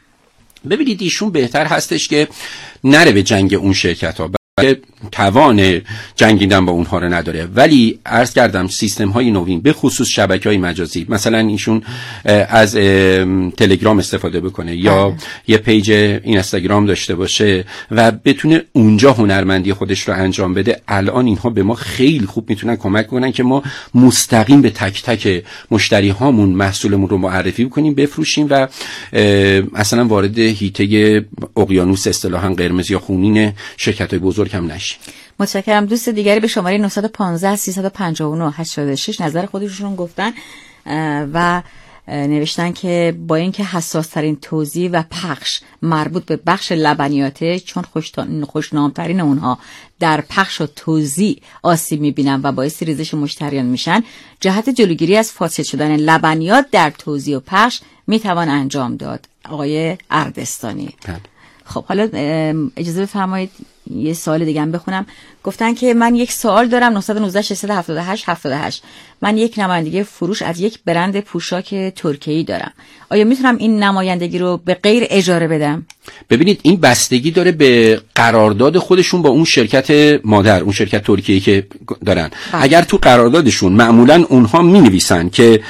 ببینید 0.69 1.01
ایشون 1.01 1.31
بهتر 1.31 1.65
هستش 1.65 2.07
که 2.07 2.27
نره 2.83 3.11
به 3.11 3.23
جنگ 3.23 3.53
اون 3.53 3.73
شرکت 3.73 4.19
ها 4.19 4.31
توان 5.11 5.81
جنگیدن 6.15 6.65
با 6.65 6.71
اونها 6.71 6.99
رو 6.99 7.13
نداره 7.13 7.45
ولی 7.55 7.99
عرض 8.05 8.33
کردم 8.33 8.67
سیستم 8.67 9.09
های 9.09 9.31
نوین 9.31 9.61
به 9.61 9.73
خصوص 9.73 10.07
شبکه 10.07 10.49
های 10.49 10.57
مجازی 10.57 11.05
مثلا 11.09 11.37
ایشون 11.37 11.81
از 12.49 12.75
تلگرام 13.57 13.99
استفاده 13.99 14.39
بکنه 14.39 14.75
یا 14.75 15.09
بله. 15.09 15.17
یه 15.47 15.57
پیج 15.57 15.91
این 15.91 16.37
استگرام 16.37 16.85
داشته 16.85 17.15
باشه 17.15 17.65
و 17.91 18.11
بتونه 18.11 18.61
اونجا 18.73 19.13
هنرمندی 19.13 19.73
خودش 19.73 20.07
رو 20.07 20.13
انجام 20.13 20.53
بده 20.53 20.81
الان 20.87 21.25
اینها 21.25 21.49
به 21.49 21.63
ما 21.63 21.75
خیلی 21.75 22.25
خوب 22.25 22.49
می‌تونن 22.49 22.75
کمک 22.75 23.07
کنن 23.07 23.31
که 23.31 23.43
ما 23.43 23.63
مستقیم 23.95 24.61
به 24.61 24.69
تک 24.69 25.03
تک 25.03 25.43
مشتری 25.71 26.09
هامون 26.09 26.49
محصولمون 26.49 27.09
رو 27.09 27.17
معرفی 27.17 27.65
بکنیم 27.65 27.93
بفروشیم 27.93 28.47
و 28.49 28.67
اصلا 29.75 30.05
وارد 30.05 30.39
هیته 30.39 31.25
اقیانوس 31.57 32.07
اصطلاحا 32.07 32.49
قرمز 32.49 32.91
یا 32.91 32.99
خونین 32.99 33.53
شرکت 33.77 34.09
های 34.09 34.19
بزرگ 34.19 34.44
هم 34.53 34.71
نشیم 34.71 34.99
متشکرم. 35.39 35.85
دوست 35.85 36.09
دیگری 36.09 36.39
به 36.39 36.47
شماره 36.47 36.77
915 36.77 37.55
359 37.55 38.51
86 38.55 39.21
نظر 39.21 39.45
خودشون 39.45 39.95
گفتن 39.95 40.33
و 41.33 41.61
نوشتن 42.07 42.71
که 42.71 43.17
با 43.27 43.35
اینکه 43.35 43.63
حساس 43.63 44.07
ترین 44.07 44.35
توضیح 44.35 44.89
و 44.93 45.03
پخش 45.11 45.61
مربوط 45.81 46.25
به 46.25 46.39
بخش 46.47 46.71
لبنیاته 46.71 47.59
چون 47.59 47.83
خوشنامترین 48.45 49.19
اونها 49.19 49.59
در 49.99 50.21
پخش 50.21 50.61
و 50.61 50.65
توضیح 50.65 51.41
آسیب 51.63 52.01
می‌بینن 52.01 52.39
و 52.43 52.51
باعث 52.51 52.83
ریزش 52.83 53.13
مشتریان 53.13 53.65
میشن 53.65 54.03
جهت 54.39 54.69
جلوگیری 54.69 55.17
از 55.17 55.31
فاسد 55.31 55.63
شدن 55.63 55.95
لبنیات 55.95 56.65
در 56.71 56.89
توضیح 56.89 57.37
و 57.37 57.39
پخش 57.39 57.81
می‌توان 58.07 58.49
انجام 58.49 58.95
داد. 58.97 59.25
آقای 59.49 59.97
اردستانی. 60.11 60.95
بله. 61.07 61.19
خب 61.65 61.85
حالا 61.85 62.09
اجازه 62.75 63.01
بفرمایید 63.01 63.51
یه 63.91 64.13
سوال 64.13 64.45
دیگه 64.45 64.61
هم 64.61 64.71
بخونم. 64.71 65.05
گفتن 65.43 65.73
که 65.73 65.93
من 65.93 66.15
یک 66.15 66.31
سوال 66.31 66.67
دارم 66.67 66.93
919 66.93 67.41
678 67.41 68.29
78 68.29 68.83
من 69.21 69.37
یک 69.37 69.59
نمایندگی 69.59 70.03
فروش 70.03 70.41
از 70.41 70.59
یک 70.59 70.79
برند 70.85 71.19
پوشاک 71.19 71.75
ترکیه‌ای 71.95 72.43
دارم. 72.43 72.71
آیا 73.09 73.23
می‌تونم 73.23 73.57
این 73.57 73.83
نمایندگی 73.83 74.39
رو 74.39 74.57
به 74.65 74.73
غیر 74.73 75.03
اجاره 75.09 75.47
بدم؟ 75.47 75.85
ببینید 76.29 76.59
این 76.63 76.79
بستگی 76.79 77.31
داره 77.31 77.51
به 77.51 78.01
قرارداد 78.15 78.77
خودشون 78.77 79.21
با 79.21 79.29
اون 79.29 79.45
شرکت 79.45 80.19
مادر 80.25 80.61
اون 80.61 80.71
شرکت 80.71 81.03
ترکیه 81.03 81.39
که 81.39 81.67
دارن. 82.05 82.29
بله. 82.51 82.63
اگر 82.63 82.81
تو 82.81 82.97
قراردادشون 82.97 83.73
معمولا 83.73 84.25
اونها 84.29 84.61
می 84.61 84.81
نویسن 84.81 85.29
که 85.29 85.63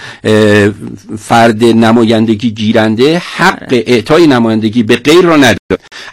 فرد 1.18 1.64
نمایندگی 1.64 2.52
گیرنده 2.52 3.22
حق 3.36 3.70
بله. 3.70 3.84
اعطای 3.88 4.28
نمایندگی 4.28 4.84
به 4.84 4.96
غیر 4.96 5.22
را 5.22 5.36
نداره. 5.36 5.58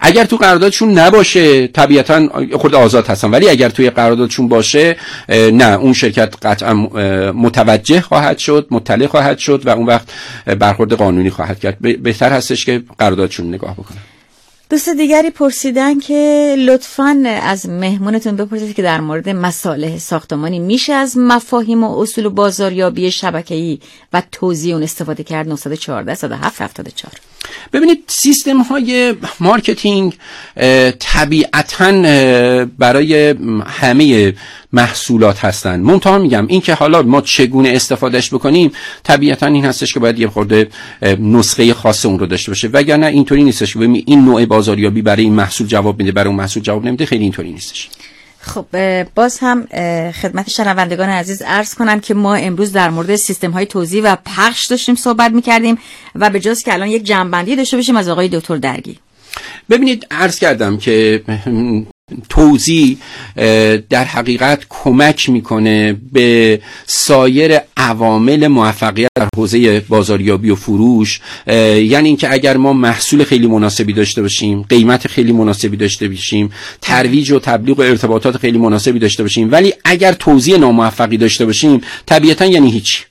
اگر 0.03 0.25
تو 0.25 0.37
قراردادشون 0.37 0.99
نباشه 0.99 1.67
طبیعتا 1.67 2.29
خود 2.53 2.75
آزاد 2.75 3.07
هستن. 3.07 3.31
ولی 3.31 3.49
اگر 3.49 3.69
توی 3.69 3.91
قراردادشون 3.91 4.49
باشه 4.49 4.97
نه 5.29 5.65
اون 5.65 5.93
شرکت 5.93 6.35
قطعا 6.43 6.75
متوجه 7.33 8.01
خواهد 8.01 8.39
شد 8.39 8.67
مطلع 8.71 9.07
خواهد 9.07 9.39
شد 9.39 9.67
و 9.67 9.71
اون 9.71 9.87
وقت 9.87 10.09
برخورد 10.59 10.93
قانونی 10.93 11.31
خواهد 11.31 11.61
کرد. 11.61 12.03
بهتر 12.03 12.33
هستش 12.33 12.65
که 12.65 12.83
قراردادشون 12.99 13.49
نگاه 13.49 13.75
بکنن. 13.75 13.99
دوست 14.71 14.89
دیگری 14.89 15.31
پرسیدن 15.31 15.99
که 15.99 16.55
لطفا 16.59 17.25
از 17.43 17.69
مهمونتون 17.69 18.37
بپرسید 18.37 18.75
که 18.75 18.83
در 18.83 19.01
مورد 19.01 19.29
مصالح 19.29 19.99
ساختمانی 19.99 20.59
میشه 20.59 20.93
از 20.93 21.19
مفاهیم 21.19 21.85
و 21.85 22.01
اصول 22.01 22.29
بازاریابی 22.29 23.11
شبکه‌ای 23.11 23.79
و 24.13 24.23
توضیح 24.33 24.75
اون 24.75 24.83
استفاده 24.83 25.23
کرد. 25.23 25.49
914 25.49 26.15
107 26.15 26.63
74 26.63 27.13
ببینید 27.73 28.05
سیستم 28.07 28.61
های 28.61 29.15
marketing 29.41 30.17
طبیعتا 30.99 31.93
برای 32.79 33.35
همه 33.67 34.35
محصولات 34.73 35.45
هستن. 35.45 35.81
منتها 35.81 36.19
میگم 36.19 36.47
این 36.47 36.61
که 36.61 36.75
حالا 36.75 37.03
ما 37.03 37.21
چگونه 37.21 37.69
استفادهش 37.69 38.35
بکنیم 38.35 38.73
طبیعتا 39.03 39.47
این 39.47 39.65
هستش 39.65 39.95
که 39.95 40.01
باید 40.01 40.19
یه 40.19 40.29
خورده 40.29 40.69
نسخه 41.21 41.75
خاص 41.75 42.07
اون 42.07 42.19
رو 42.19 42.27
داشته 42.27 42.51
باشه. 42.51 42.69
وگرنه 42.69 43.07
اینطوری 43.07 43.45
نیستش 43.45 43.75
که 43.75 43.81
این 43.81 44.25
نوع 44.25 44.45
بازاریابی 44.45 45.03
برای 45.03 45.25
این 45.25 45.35
محصول 45.35 45.67
جواب 45.67 45.99
میده 45.99 46.13
برای 46.13 46.29
اون 46.29 46.37
محصول 46.37 46.63
جواب 46.63 46.85
نمیده 46.85 47.07
خیلی 47.07 47.23
اینطوری 47.23 47.53
نیستش. 47.53 47.89
خب 48.45 48.67
باز 49.15 49.39
هم 49.41 49.67
خدمت 50.13 50.51
شنوندگان 50.51 51.09
عزیز 51.09 51.43
عرض 51.43 51.75
کنم 51.75 52.01
که 52.01 52.15
ما 52.15 52.35
امروز 52.35 52.73
در 52.73 52.91
مورد 52.91 53.17
سیستم 53.17 53.51
های 53.51 53.67
توضیح 53.67 54.03
و 54.05 54.17
پخش 54.25 54.67
داشتیم 54.67 54.95
صحبت 54.95 55.33
می‌کردیم 55.33 55.79
و 56.15 56.31
به 56.31 56.41
جاست 56.41 56.65
که 56.65 56.73
الان 56.73 56.89
یک 56.89 57.05
جنبندی 57.05 57.57
داشته 57.57 57.77
باشیم 57.77 57.97
از 57.97 58.09
آقای 58.09 58.29
دکتر 58.29 58.57
درگی 58.57 58.99
ببینید 59.71 60.07
عرض 60.11 60.39
کردم 60.39 60.77
که 60.77 61.23
توضیح 62.29 62.99
در 63.91 64.05
حقیقت 64.05 64.67
کمک 64.69 65.29
می‌کنه 65.31 65.97
به 66.13 66.61
سایر 66.87 67.59
عوامل 67.77 68.47
موفقیت 68.47 69.09
در 69.15 69.29
حوزه 69.37 69.81
بازاریابی 69.81 70.51
و 70.51 70.55
فروش. 70.55 71.21
یعنی 71.47 72.09
اینکه 72.09 72.33
اگر 72.33 72.57
ما 72.57 72.73
محصول 72.73 73.25
خیلی 73.25 73.47
مناسبی 73.47 73.93
داشته 73.93 74.23
باشیم 74.23 74.63
قیمت 74.63 75.07
خیلی 75.07 75.33
مناسبی 75.33 75.77
داشته 75.77 76.09
باشیم 76.09 76.51
ترویج 76.81 77.31
و 77.31 77.39
تبلیغ 77.39 77.79
و 77.79 77.83
ارتباطات 77.83 78.37
خیلی 78.37 78.59
مناسبی 78.59 78.99
داشته 78.99 79.23
باشیم 79.23 79.53
ولی 79.53 79.75
اگر 79.85 80.13
توضیح 80.13 80.57
ناموفقی 80.57 81.17
داشته 81.17 81.47
باشیم 81.47 81.81
طبیعتا 82.07 82.47
یعنی 82.47 82.71
هیچی. 82.71 83.05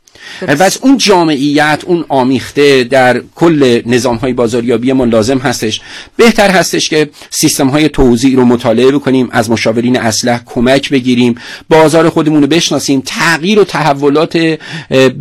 از 0.47 0.79
اون 0.81 0.97
جامعیت 0.97 1.83
اون 1.85 2.05
آمیخته 2.09 2.83
در 2.83 3.21
کل 3.35 3.81
نظام 3.85 4.15
های 4.15 4.33
بازاریابی 4.33 4.93
ما 4.93 5.05
لازم 5.05 5.37
هستش. 5.37 5.81
بهتر 6.17 6.49
هستش 6.51 6.89
که 6.89 7.09
سیستم 7.29 7.67
های 7.67 7.89
توزیع 7.89 8.35
رو 8.35 8.45
مطالعه 8.45 8.91
بکنیم 8.91 9.29
از 9.31 9.49
مشاورین 9.49 9.99
اسلح 9.99 10.41
کمک 10.45 10.89
بگیریم 10.89 11.35
بازار 11.69 12.09
خودمون 12.09 12.41
رو 12.41 12.47
بشناسیم. 12.47 13.03
تغییر 13.05 13.59
و 13.59 13.63
تحولات 13.63 14.57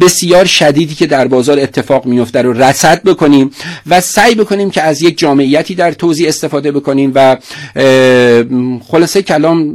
بسیار 0.01 0.45
شدیدی 0.45 0.95
که 0.95 1.07
در 1.07 1.29
بازار 1.29 1.59
اتفاق 1.59 2.07
میفته 2.07 2.43
رو 2.43 2.53
رصد 2.53 3.03
بکنیم 3.03 3.51
و 3.87 4.01
سعی 4.01 4.35
بکنیم 4.35 4.71
که 4.71 4.83
از 4.83 5.03
یک 5.03 5.19
جامعیتی 5.19 5.75
در 5.75 5.93
توزیع 5.93 6.29
استفاده 6.29 6.73
بکنیم 6.73 7.13
و 7.15 7.37
خلاصه 8.89 9.23
کلام 9.23 9.75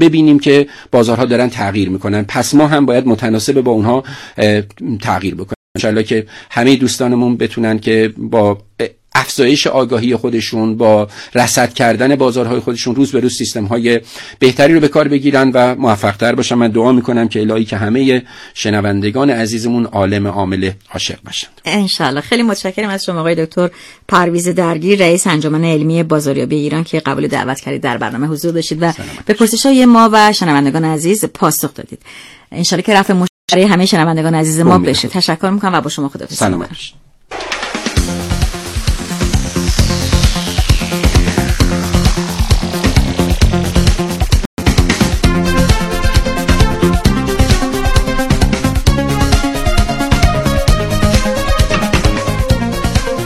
ببینیم 0.00 0.38
که 0.38 0.66
بازارها 0.92 1.24
دارن 1.24 1.48
تغییر 1.48 1.88
می‌کنن. 1.88 2.24
پس 2.28 2.54
ما 2.54 2.66
هم 2.66 2.86
باید 2.86 3.06
متناسب 3.06 3.60
با 3.60 3.72
اونها 3.72 4.04
تغییر 5.00 5.34
بکنه 5.34 5.54
انشالله 5.76 6.02
که 6.02 6.26
همه 6.50 6.76
دوستانمون 6.76 7.36
بتونن 7.36 7.78
که 7.78 8.14
با 8.16 8.58
افزایش 9.14 9.66
آگاهی 9.66 10.16
خودشون 10.16 10.76
با 10.76 11.08
رصد 11.34 11.74
کردن 11.74 12.16
بازارهای 12.16 12.60
خودشون 12.60 12.94
روز 12.94 13.12
به 13.12 13.20
روز 13.20 13.36
سیستم 13.36 13.64
های 13.64 14.00
بهتری 14.38 14.74
رو 14.74 14.80
به 14.80 14.88
کار 14.88 15.08
بگیرن 15.08 15.50
و 15.54 15.74
موفق 15.74 16.16
تر 16.16 16.34
باشن. 16.34 16.54
من 16.54 16.68
دعا 16.68 16.92
می‌کنم 16.92 17.28
که 17.28 17.40
الهی 17.40 17.64
که 17.64 17.76
همه 17.76 18.22
شنوندگان 18.54 19.30
عزیزمون 19.30 19.84
عالم 19.86 20.26
عامل 20.26 20.70
عاشق 20.92 21.18
باشن 21.24 21.48
انشالله 21.64 22.20
خیلی 22.20 22.42
متشکرم 22.42 22.88
از 22.88 23.04
شما 23.04 23.20
آقای 23.20 23.46
دکتر 23.46 23.70
پرویز 24.08 24.48
درگیر 24.48 24.98
رئیس 24.98 25.26
انجمن 25.26 25.64
علمی 25.64 26.02
بازاریابی 26.02 26.56
ایران 26.56 26.84
که 26.84 27.00
قبول 27.00 27.26
دعوت 27.28 27.60
کردید 27.60 27.82
در 27.82 27.98
برنامه 27.98 28.26
حضور 28.26 28.52
داشتید 28.52 28.78
و 28.82 28.92
به 29.26 29.34
پرسش 29.34 29.66
های 29.66 29.86
ما 29.86 30.10
و 30.12 30.32
شنوندگان 30.32 30.84
عزیز 30.84 31.24
پاسخ 31.24 31.74
دادید. 31.74 31.98
انشالله 32.52 32.82
که 32.82 32.94
رفع 32.94 33.12
برای 33.52 33.64
همه 33.64 33.86
شنوندگان 33.86 34.34
عزیز 34.34 34.60
ما 34.60 34.78
بشه. 34.78 35.08
تشکر 35.08 35.50
می‌کنم 35.50 35.74
و 35.74 35.80
با 35.80 35.90
شما 35.90 36.08
خدا 36.08 36.26
سلام 36.26 36.66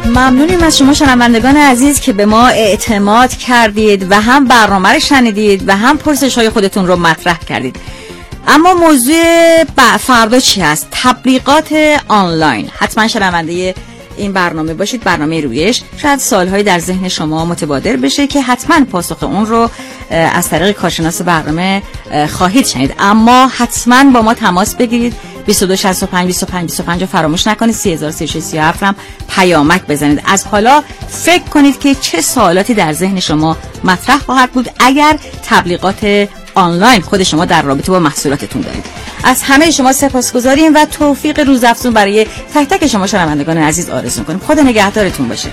ممنونیم 0.06 0.62
از 0.62 0.78
شما 0.78 0.94
شنوندگان 0.94 1.56
عزیز 1.56 2.00
که 2.00 2.12
به 2.12 2.26
ما 2.26 2.46
اعتماد 2.46 3.30
کردید 3.30 4.06
و 4.10 4.20
هم 4.20 4.44
برنامه 4.44 4.92
رو 4.92 5.00
شنیدید 5.00 5.68
و 5.68 5.76
هم 5.76 5.98
پرسش 5.98 6.38
های 6.38 6.50
خودتون 6.50 6.86
رو 6.86 6.96
مطرح 6.96 7.38
کردید. 7.38 7.76
اما 8.48 8.74
موضوع 8.74 9.64
فردا 9.98 10.40
چی 10.40 10.60
هست؟ 10.60 10.88
تبلیغات 10.90 11.98
آنلاین. 12.08 12.70
حتما 12.78 13.08
شنونده 13.08 13.74
این 14.16 14.32
برنامه 14.32 14.74
باشید 14.74 15.04
برنامه 15.04 15.40
رویش. 15.40 15.82
شاید 15.96 16.18
سالهایی 16.18 16.62
در 16.62 16.78
ذهن 16.78 17.08
شما 17.08 17.44
متبادر 17.44 17.96
بشه 17.96 18.26
که 18.26 18.42
حتما 18.42 18.84
پاسخ 18.84 19.22
اون 19.22 19.46
رو 19.46 19.70
از 20.10 20.48
طریق 20.48 20.76
کارشناس 20.76 21.22
برنامه 21.22 21.82
خواهید 22.32 22.66
شنید. 22.66 22.94
اما 22.98 23.46
حتما 23.46 24.04
با 24.04 24.22
ما 24.22 24.34
تماس 24.34 24.74
بگیرید. 24.74 25.14
2265 25.46 26.26
25 26.26 26.64
25 26.64 27.04
فراموش 27.04 27.46
نکنید. 27.46 27.74
3337 27.74 28.82
هم 28.82 28.94
پیامک 29.28 29.86
بزنید. 29.86 30.22
از 30.26 30.44
حالا 30.44 30.82
فکر 31.08 31.44
کنید 31.44 31.80
که 31.80 31.94
چه 31.94 32.20
سوالاتی 32.20 32.74
در 32.74 32.92
ذهن 32.92 33.20
شما 33.20 33.56
مطرح 33.84 34.18
خواهد 34.18 34.50
بود. 34.50 34.70
اگر 34.78 35.18
تبلیغات 35.48 36.28
آنلاین 36.54 37.00
خود 37.00 37.22
شما 37.22 37.44
در 37.44 37.62
رابطه 37.62 37.92
با 37.92 37.98
محصولاتتون 37.98 38.62
دارید. 38.62 38.84
از 39.24 39.42
همه 39.42 39.70
شما 39.70 39.92
سپاسگزاریم 39.92 40.74
و 40.74 40.84
توفیق 40.84 41.40
روزافزون 41.40 41.92
برای 41.92 42.26
تک 42.54 42.68
تک 42.68 42.86
شما 42.86 43.06
شنوندگان 43.06 43.58
عزیز 43.58 43.90
آرزو 43.90 44.24
کنیم 44.24 44.38
خدا 44.38 44.62
نگهدارتون 44.62 45.28
باشه. 45.28 45.48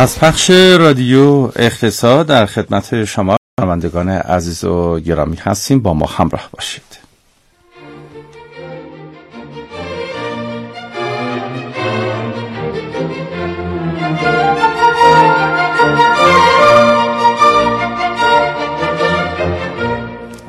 از 0.00 0.18
پخش 0.18 0.50
رادیو 0.50 1.50
اقتصاد 1.56 2.26
در 2.26 2.46
خدمت 2.46 3.04
شما 3.04 3.36
شنوندگان 3.60 4.08
عزیز 4.08 4.64
و 4.64 5.00
گرامی 5.00 5.36
هستیم. 5.36 5.80
با 5.80 5.94
ما 5.94 6.06
همراه 6.06 6.48
باشید. 6.52 6.82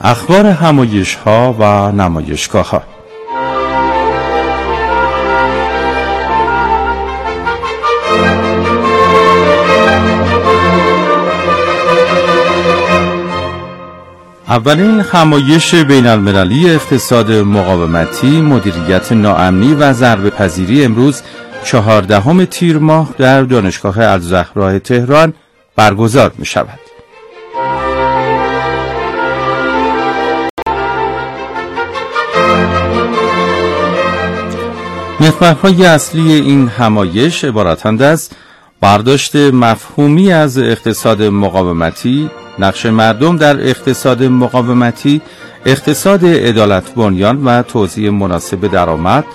اخبار 0.01 0.45
همایش 0.45 1.15
ها 1.15 1.55
و 1.59 1.91
نمایشگاه 1.91 2.69
ها 2.69 2.83
اولین 14.51 14.99
همایش 14.99 15.75
بین 15.75 16.07
المللی 16.07 16.69
اقتصاد 16.69 17.31
مقاومتی 17.31 18.41
مدیریت 18.41 19.11
ناامنی 19.11 19.73
و 19.73 19.93
ضربه 19.93 20.29
پذیری 20.29 20.85
امروز 20.85 21.21
چهاردهم 21.63 22.45
تیر 22.45 22.77
ماه 22.77 23.09
در 23.17 23.43
دانشگاه 23.43 23.99
الزهرا 23.99 24.79
تهران 24.79 25.33
برگزار 25.75 26.31
می 26.37 26.45
شود. 26.45 26.79
محورهای 35.19 35.85
اصلی 35.85 36.33
این 36.33 36.67
همایش 36.67 37.43
عبارتند 37.43 38.01
از 38.01 38.29
برداشت 38.81 39.35
مفهومی 39.35 40.31
از 40.31 40.57
اقتصاد 40.57 41.21
مقاومتی 41.23 42.29
نقش 42.61 42.85
مردم 42.85 43.37
در 43.37 43.69
اقتصاد 43.69 44.23
مقاومتی 44.23 45.21
اقتصاد 45.65 46.25
عدالت 46.25 46.95
بنیان 46.95 47.43
و 47.45 47.63
توزیع 47.63 48.09
مناسب 48.09 48.67
درآمد 48.67 49.25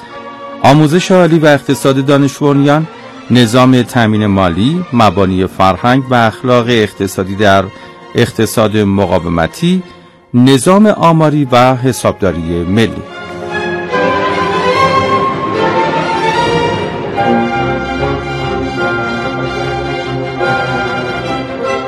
آموزش 0.63 1.11
عالی 1.11 1.39
و 1.39 1.47
اقتصاد 1.47 2.07
دانش 2.07 2.39
بنیان 2.39 2.87
نظام 3.31 3.83
تامین 3.83 4.27
مالی 4.27 4.85
مبانی 4.93 5.47
فرهنگ 5.47 6.03
و 6.11 6.15
اخلاق 6.15 6.67
اقتصادی 6.69 7.37
در 7.37 7.65
اقتصاد 8.15 8.77
مقاومتی 8.77 9.83
نظام 10.35 10.87
آماری 10.87 11.49
و 11.53 11.75
حسابداری 11.77 12.65
ملی. 12.69 13.16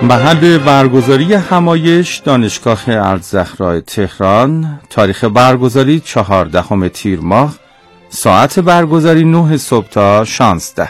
محل 0.03 0.59
برگزاری 0.59 1.35
همایش 1.35 2.17
دانشگاه 2.17 2.83
الزهرا 2.89 3.81
تهران 3.81 4.81
تاریخ 4.91 5.25
برگزاری 5.25 6.01
چهاردهم 6.01 6.89
تیر 6.89 7.21
ماه 7.21 7.55
ساعت 8.09 8.59
برگزاری 8.59 9.25
9 9.25 9.57
صبح 9.57 9.89
تا 9.89 10.25
16 10.25 10.89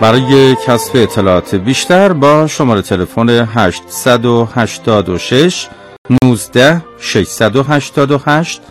برای 0.00 0.56
کسب 0.66 0.90
اطلاعات 0.94 1.54
بیشتر 1.54 2.12
با 2.12 2.46
شماره 2.46 2.82
تلفن 2.82 3.28
886 3.28 5.68
19 6.24 6.82
688 6.98 8.62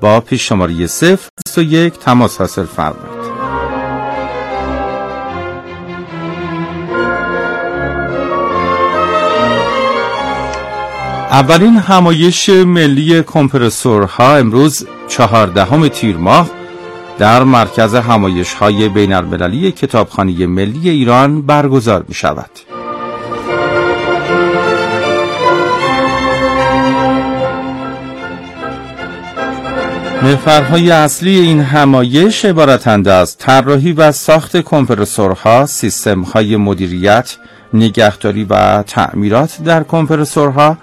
با 0.00 0.20
پیش 0.20 0.48
شماره 0.48 0.74
021 0.74 1.98
تماس 1.98 2.38
حاصل 2.38 2.64
فرمایید. 2.64 3.20
اولین 11.30 11.76
همایش 11.76 12.48
ملی 12.48 13.22
کمپرسورها 13.22 14.36
امروز 14.36 14.86
چهاردهم 15.08 15.88
تیر 15.88 16.16
ماه 16.16 16.50
در 17.18 17.42
مرکز 17.44 17.94
همایش 17.94 18.54
های 18.54 18.88
بین 18.88 19.12
المللی 19.12 19.72
کتابخانه 19.72 20.46
ملی 20.46 20.90
ایران 20.90 21.42
برگزار 21.42 22.04
می 22.08 22.14
شود. 22.14 22.69
محورهای 30.22 30.90
اصلی 30.90 31.38
این 31.38 31.60
همایش 31.60 32.44
عبارتند 32.44 33.08
از 33.08 33.36
طراحی 33.38 33.92
و 33.92 34.12
ساخت 34.12 34.56
کمپرسورها، 34.56 35.66
سیستمهای 35.66 36.56
مدیریت، 36.56 37.36
نگهداری 37.74 38.44
و 38.44 38.82
تعمیرات 38.82 39.62
در 39.64 39.82
کمپرسورها، 39.82 40.76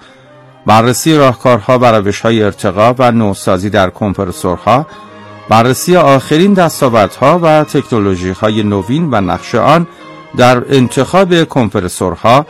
بررسی 0.65 1.17
راهکارها 1.17 1.79
و 1.79 1.85
روشهای 1.85 2.43
ارتقا 2.43 2.95
و 2.99 3.11
نوسازی 3.11 3.69
در 3.69 3.89
کمپرسورها، 3.89 4.87
بررسی 5.49 5.95
آخرین 5.95 6.53
دستاوردها 6.53 7.39
و 7.43 7.63
تکنولوژیهای 7.63 8.63
نوین 8.63 9.09
و 9.11 9.21
نقش 9.21 9.55
آن 9.55 9.87
در 10.37 10.63
انتخاب 10.69 11.43
کمپرسورها، 11.43 12.45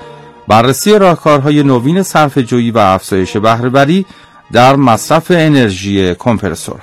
بررسی 0.47 0.99
راهکارهای 0.99 1.63
نوین 1.63 2.03
صرفه‌جویی 2.03 2.71
و 2.71 2.77
افزایش 2.77 3.37
بهره‌وری 3.37 4.05
در 4.51 4.75
مصرف 4.75 5.31
انرژی 5.31 6.15
کمپرسور 6.15 6.81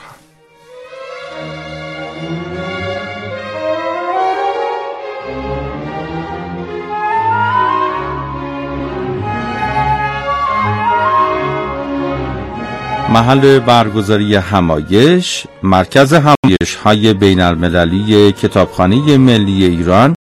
محل 13.09 13.59
برگزاری 13.59 14.37
همایش 14.37 15.47
مرکز 15.63 16.13
همایش 16.13 16.75
های 16.85 17.15
بین 17.15 17.41
المللی 17.41 18.33
کتابخانه 18.33 19.17
ملی 19.17 19.65
ایران 19.65 20.15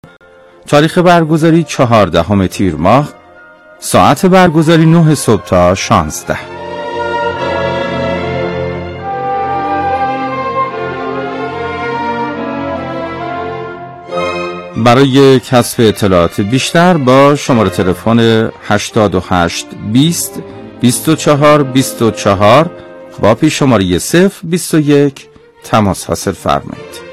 تاریخ 0.66 0.98
برگزاری 0.98 1.64
چهاردهم 1.64 2.46
تیر 2.46 2.74
ماه 2.76 3.08
ساعت 3.78 4.26
برگزاری 4.26 4.86
9 4.86 5.14
صبح 5.14 5.44
تا 5.44 5.74
16 5.74 6.59
برای 14.84 15.40
کسب 15.40 15.80
اطلاعات 15.80 16.40
بیشتر 16.40 16.96
با 16.96 17.36
شماره 17.36 17.70
تلفن 17.70 18.50
88 18.68 19.66
20 19.92 20.42
24 20.80 21.62
24 21.62 22.70
با 23.20 23.34
پیش 23.34 23.58
شماره 23.58 23.98
0 23.98 24.32
21 24.42 25.26
تماس 25.64 26.04
حاصل 26.04 26.32
فرمایید. 26.32 27.09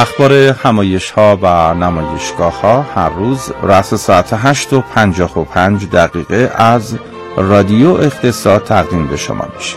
اخبار 0.00 0.32
همایش 0.32 1.10
ها 1.10 1.38
و 1.42 1.74
نمایشگاه 1.74 2.60
ها 2.60 2.82
هر 2.82 3.08
روز 3.08 3.52
رأس 3.62 3.94
ساعت 3.94 4.28
8 4.32 4.72
و 4.72 4.80
55 4.80 5.88
دقیقه 5.90 6.52
از 6.54 6.98
رادیو 7.36 7.88
اقتصاد 7.88 8.64
تقدیم 8.64 9.06
به 9.06 9.16
شما 9.16 9.44
میشه. 9.56 9.76